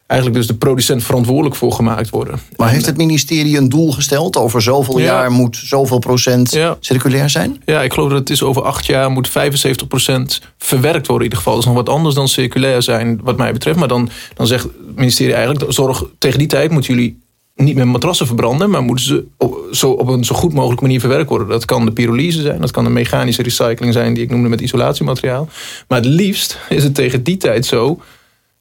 eigenlijk 0.07 0.41
dus 0.41 0.47
de 0.47 0.55
producent 0.55 1.05
verantwoordelijk 1.05 1.55
voor 1.55 1.73
gemaakt 1.73 2.11
worden. 2.11 2.41
Maar 2.57 2.71
heeft 2.71 2.87
het 2.87 2.97
ministerie 2.97 3.57
een 3.57 3.69
doel 3.69 3.93
gesteld? 3.93 4.37
Over 4.37 4.62
zoveel 4.62 4.99
ja. 4.99 5.05
jaar 5.05 5.31
moet 5.31 5.57
zoveel 5.57 5.99
procent 5.99 6.53
ja. 6.53 6.77
circulair 6.81 7.31
zijn? 7.31 7.62
Ja, 7.65 7.83
ik 7.83 7.93
geloof 7.93 8.09
dat 8.09 8.19
het 8.19 8.31
is 8.31 8.43
over 8.43 8.62
acht 8.62 8.87
jaar 8.87 9.11
moet 9.11 9.29
75 9.29 9.87
procent 9.87 10.41
verwerkt 10.59 11.07
worden 11.07 11.27
in 11.27 11.33
ieder 11.33 11.38
geval. 11.38 11.53
Dat 11.53 11.62
is 11.62 11.69
nog 11.69 11.85
wat 11.85 11.95
anders 11.95 12.15
dan 12.15 12.29
circulair 12.29 12.83
zijn 12.83 13.21
wat 13.23 13.37
mij 13.37 13.53
betreft. 13.53 13.79
Maar 13.79 13.88
dan, 13.88 14.09
dan 14.35 14.47
zegt 14.47 14.62
het 14.62 14.97
ministerie 14.97 15.35
eigenlijk, 15.35 15.73
zorg 15.73 16.05
tegen 16.19 16.38
die 16.38 16.49
tijd 16.49 16.71
moeten 16.71 16.95
jullie 16.95 17.22
niet 17.55 17.77
met 17.77 17.87
matrassen 17.87 18.27
verbranden, 18.27 18.71
maar 18.71 18.83
moeten 18.83 19.05
ze 19.05 19.25
op, 19.38 19.69
zo, 19.71 19.91
op 19.91 20.09
een 20.09 20.25
zo 20.25 20.35
goed 20.35 20.53
mogelijke 20.53 20.83
manier 20.83 21.01
verwerkt 21.01 21.29
worden. 21.29 21.49
Dat 21.49 21.65
kan 21.65 21.85
de 21.85 21.93
pyrolyse 21.93 22.41
zijn, 22.41 22.61
dat 22.61 22.71
kan 22.71 22.85
de 22.85 22.91
mechanische 22.91 23.43
recycling 23.43 23.93
zijn 23.93 24.15
die 24.15 24.23
ik 24.23 24.31
noemde 24.31 24.49
met 24.49 24.61
isolatiemateriaal. 24.61 25.49
Maar 25.88 25.99
het 25.99 26.07
liefst 26.07 26.59
is 26.69 26.85
het 26.85 26.95
tegen 26.95 27.23
die 27.23 27.37
tijd 27.37 27.67
zo 27.67 28.01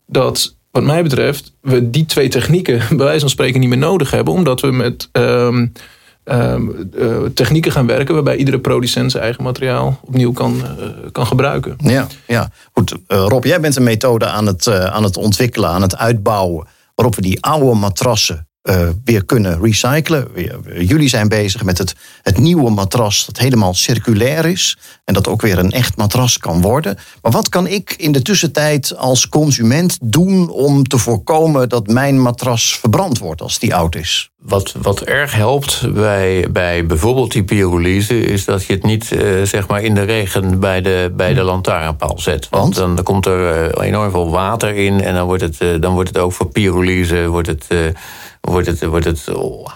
dat, 0.05 0.55
wat 0.71 0.83
mij 0.83 1.03
betreft, 1.03 1.53
we 1.61 1.89
die 1.89 2.05
twee 2.05 2.27
technieken 2.27 2.81
bij 2.97 3.05
wijze 3.05 3.19
van 3.19 3.29
spreken 3.29 3.59
niet 3.59 3.69
meer 3.69 3.77
nodig 3.77 4.11
hebben, 4.11 4.33
omdat 4.33 4.61
we 4.61 4.71
met 4.71 5.09
um, 5.11 5.71
um, 6.23 6.89
uh, 6.95 7.17
technieken 7.33 7.71
gaan 7.71 7.87
werken 7.87 8.13
waarbij 8.13 8.35
iedere 8.35 8.59
producent 8.59 9.11
zijn 9.11 9.23
eigen 9.23 9.43
materiaal 9.43 9.99
opnieuw 10.03 10.31
kan, 10.31 10.55
uh, 10.55 10.85
kan 11.11 11.27
gebruiken. 11.27 11.75
Ja, 11.77 12.07
ja. 12.27 12.51
goed. 12.73 12.91
Uh, 12.91 12.97
Rob, 13.27 13.43
jij 13.45 13.59
bent 13.59 13.75
een 13.75 13.83
methode 13.83 14.25
aan 14.25 14.45
het, 14.45 14.67
aan 14.67 15.03
het 15.03 15.17
ontwikkelen, 15.17 15.69
aan 15.69 15.81
het 15.81 15.97
uitbouwen, 15.97 16.67
waarop 16.95 17.15
we 17.15 17.21
die 17.21 17.41
oude 17.41 17.79
matrassen 17.79 18.49
eh, 18.61 18.87
weer 19.03 19.25
kunnen 19.25 19.61
recyclen. 19.61 20.27
Jullie 20.77 21.09
zijn 21.09 21.27
bezig 21.27 21.63
met 21.63 21.77
het, 21.77 21.95
het 22.21 22.37
nieuwe 22.37 22.69
matras 22.69 23.25
dat 23.25 23.37
helemaal 23.37 23.73
circulair 23.73 24.45
is. 24.45 24.77
En 25.05 25.13
dat 25.13 25.27
ook 25.27 25.41
weer 25.41 25.59
een 25.59 25.71
echt 25.71 25.97
matras 25.97 26.37
kan 26.37 26.61
worden. 26.61 26.97
Maar 27.21 27.31
wat 27.31 27.49
kan 27.49 27.67
ik 27.67 27.93
in 27.97 28.11
de 28.11 28.21
tussentijd 28.21 28.97
als 28.97 29.29
consument 29.29 29.97
doen 30.01 30.49
om 30.49 30.87
te 30.87 30.97
voorkomen 30.97 31.69
dat 31.69 31.87
mijn 31.87 32.21
matras 32.21 32.77
verbrand 32.79 33.19
wordt 33.19 33.41
als 33.41 33.59
die 33.59 33.75
oud 33.75 33.95
is? 33.95 34.29
Wat, 34.37 34.73
wat 34.81 35.01
erg 35.01 35.35
helpt 35.35 35.93
bij, 35.93 36.47
bij 36.51 36.85
bijvoorbeeld 36.85 37.31
die 37.31 37.43
pyrolyse 37.43 38.19
is 38.19 38.45
dat 38.45 38.65
je 38.65 38.73
het 38.73 38.83
niet 38.83 39.11
uh, 39.11 39.43
zeg 39.43 39.67
maar 39.67 39.83
in 39.83 39.95
de 39.95 40.03
regen 40.03 40.59
bij 40.59 40.81
de, 40.81 41.11
bij 41.15 41.33
de 41.33 41.43
lantaarnpaal 41.43 42.19
zet. 42.19 42.49
Want, 42.49 42.77
Want? 42.77 42.95
dan 42.95 43.05
komt 43.05 43.25
er 43.25 43.71
uh, 43.77 43.85
enorm 43.85 44.11
veel 44.11 44.29
water 44.29 44.75
in 44.75 45.01
en 45.01 45.13
dan 45.13 45.25
wordt 45.25 45.41
het, 45.41 45.81
dan 45.81 45.93
wordt 45.93 46.09
het 46.09 46.17
ook 46.17 46.33
voor 46.33 46.49
pyrolyse 46.49 47.27
wordt 47.27 47.47
het, 47.47 47.67
wordt 48.41 48.67
het, 48.67 48.85
wordt 48.85 49.05
het 49.05 49.27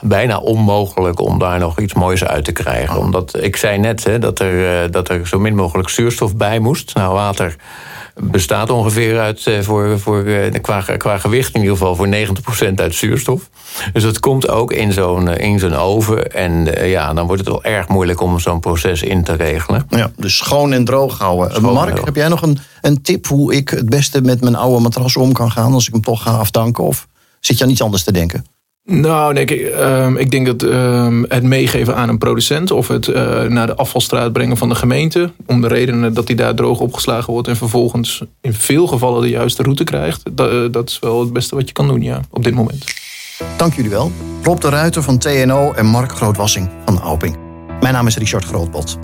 bijna 0.01 0.37
onmogelijk 0.37 1.19
om 1.19 1.39
daar 1.39 1.59
nog 1.59 1.79
iets 1.79 1.93
moois 1.93 2.23
uit 2.23 2.45
te 2.45 2.51
krijgen. 2.51 2.97
Omdat 2.99 3.43
ik 3.43 3.55
zei 3.55 3.77
net 3.77 4.03
hè, 4.03 4.19
dat, 4.19 4.39
er, 4.39 4.91
dat 4.91 5.09
er 5.09 5.27
zo 5.27 5.39
min 5.39 5.55
mogelijk 5.55 5.89
zuurstof 5.89 6.35
bij 6.35 6.59
moest. 6.59 6.95
Nou, 6.95 7.13
water 7.13 7.55
bestaat 8.23 8.69
ongeveer 8.69 9.19
uit, 9.19 9.49
voor, 9.61 9.99
voor, 9.99 10.23
qua, 10.61 10.81
qua 10.81 11.17
gewicht 11.17 11.53
in 11.53 11.61
ieder 11.61 11.77
geval, 11.77 11.95
voor 11.95 12.07
90% 12.07 12.73
uit 12.75 12.95
zuurstof. 12.95 13.49
Dus 13.93 14.03
dat 14.03 14.19
komt 14.19 14.49
ook 14.49 14.71
in 14.71 14.91
zo'n 14.91 15.27
in 15.27 15.59
zo'n 15.59 15.73
oven. 15.73 16.31
En 16.31 16.87
ja, 16.89 17.13
dan 17.13 17.25
wordt 17.25 17.41
het 17.41 17.49
wel 17.49 17.63
erg 17.63 17.87
moeilijk 17.87 18.21
om 18.21 18.39
zo'n 18.39 18.59
proces 18.59 19.01
in 19.01 19.23
te 19.23 19.33
regelen. 19.33 19.85
Ja, 19.89 20.11
dus 20.15 20.37
schoon 20.37 20.73
en 20.73 20.85
droog 20.85 21.17
houden. 21.17 21.55
Schoon 21.55 21.73
Mark, 21.73 21.93
droog. 21.93 22.05
heb 22.05 22.15
jij 22.15 22.27
nog 22.27 22.41
een, 22.41 22.59
een 22.81 23.01
tip 23.01 23.27
hoe 23.27 23.55
ik 23.55 23.69
het 23.69 23.89
beste 23.89 24.21
met 24.21 24.41
mijn 24.41 24.55
oude 24.55 24.81
matras 24.81 25.17
om 25.17 25.33
kan 25.33 25.51
gaan 25.51 25.73
als 25.73 25.87
ik 25.87 25.93
hem 25.93 26.01
toch 26.01 26.21
ga 26.21 26.31
afdanken? 26.31 26.83
Of 26.83 27.07
zit 27.39 27.57
je 27.57 27.63
aan 27.63 27.69
iets 27.69 27.81
anders 27.81 28.03
te 28.03 28.11
denken? 28.11 28.45
Nou, 28.87 29.33
nee, 29.33 29.45
ik, 29.45 29.73
um, 29.79 30.17
ik 30.17 30.31
denk 30.31 30.45
dat 30.45 30.61
um, 30.61 31.25
het 31.27 31.43
meegeven 31.43 31.95
aan 31.95 32.09
een 32.09 32.17
producent 32.17 32.71
of 32.71 32.87
het 32.87 33.07
uh, 33.07 33.43
naar 33.43 33.67
de 33.67 33.75
afvalstraat 33.75 34.33
brengen 34.33 34.57
van 34.57 34.69
de 34.69 34.75
gemeente, 34.75 35.31
om 35.45 35.61
de 35.61 35.67
redenen 35.67 36.13
dat 36.13 36.27
die 36.27 36.35
daar 36.35 36.55
droog 36.55 36.79
opgeslagen 36.79 37.33
wordt 37.33 37.47
en 37.47 37.55
vervolgens 37.55 38.23
in 38.41 38.53
veel 38.53 38.87
gevallen 38.87 39.21
de 39.21 39.29
juiste 39.29 39.63
route 39.63 39.83
krijgt, 39.83 40.21
dat, 40.31 40.53
uh, 40.53 40.65
dat 40.71 40.89
is 40.89 40.99
wel 40.99 41.19
het 41.19 41.33
beste 41.33 41.55
wat 41.55 41.67
je 41.67 41.73
kan 41.73 41.87
doen, 41.87 42.01
ja, 42.01 42.19
op 42.29 42.43
dit 42.43 42.53
moment. 42.53 42.83
Dank 43.57 43.73
jullie 43.73 43.91
wel. 43.91 44.11
Rob 44.43 44.61
de 44.61 44.69
Ruiter 44.69 45.03
van 45.03 45.17
TNO 45.17 45.71
en 45.71 45.85
Mark 45.85 46.11
Grootwassing 46.11 46.69
van 46.85 47.01
Alping. 47.01 47.37
Mijn 47.79 47.93
naam 47.93 48.07
is 48.07 48.17
Richard 48.17 48.45
Grootbot. 48.45 48.97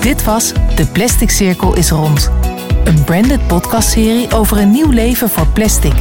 Dit 0.00 0.24
was 0.24 0.52
De 0.74 0.86
Plastic 0.92 1.30
Cirkel 1.30 1.76
is 1.76 1.90
Rond. 1.90 2.30
Een 2.84 3.04
branded 3.04 3.46
podcastserie 3.46 4.34
over 4.34 4.58
een 4.58 4.70
nieuw 4.70 4.90
leven 4.90 5.28
voor 5.28 5.46
plastic. 5.46 5.94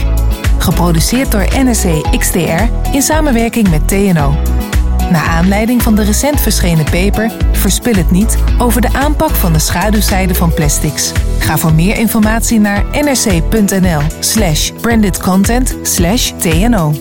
Geproduceerd 0.60 1.32
door 1.32 1.48
NSC 1.64 2.18
XDR 2.18 2.64
in 2.92 3.02
samenwerking 3.02 3.70
met 3.70 3.88
TNO. 3.88 4.36
Naar 5.12 5.28
aanleiding 5.28 5.82
van 5.82 5.96
de 5.96 6.04
recent 6.04 6.42
verschenen 6.42 6.86
paper 6.86 7.32
Verspil 7.60 7.94
het 7.94 8.12
niet 8.12 8.38
over 8.58 8.82
de 8.82 8.94
aanpak 8.94 9.30
van 9.30 9.54
de 9.54 9.60
schaduwzijde 9.60 10.36
van 10.36 10.54
plastics. 10.54 11.12
Ga 11.40 11.58
voor 11.58 11.74
meer 11.74 11.98
informatie 11.98 12.60
naar 12.60 12.86
nrc.nl 12.92 14.02
slash 14.20 14.72
brandedcontent 14.82 15.76
slash 15.82 16.32
TNO. 16.32 16.94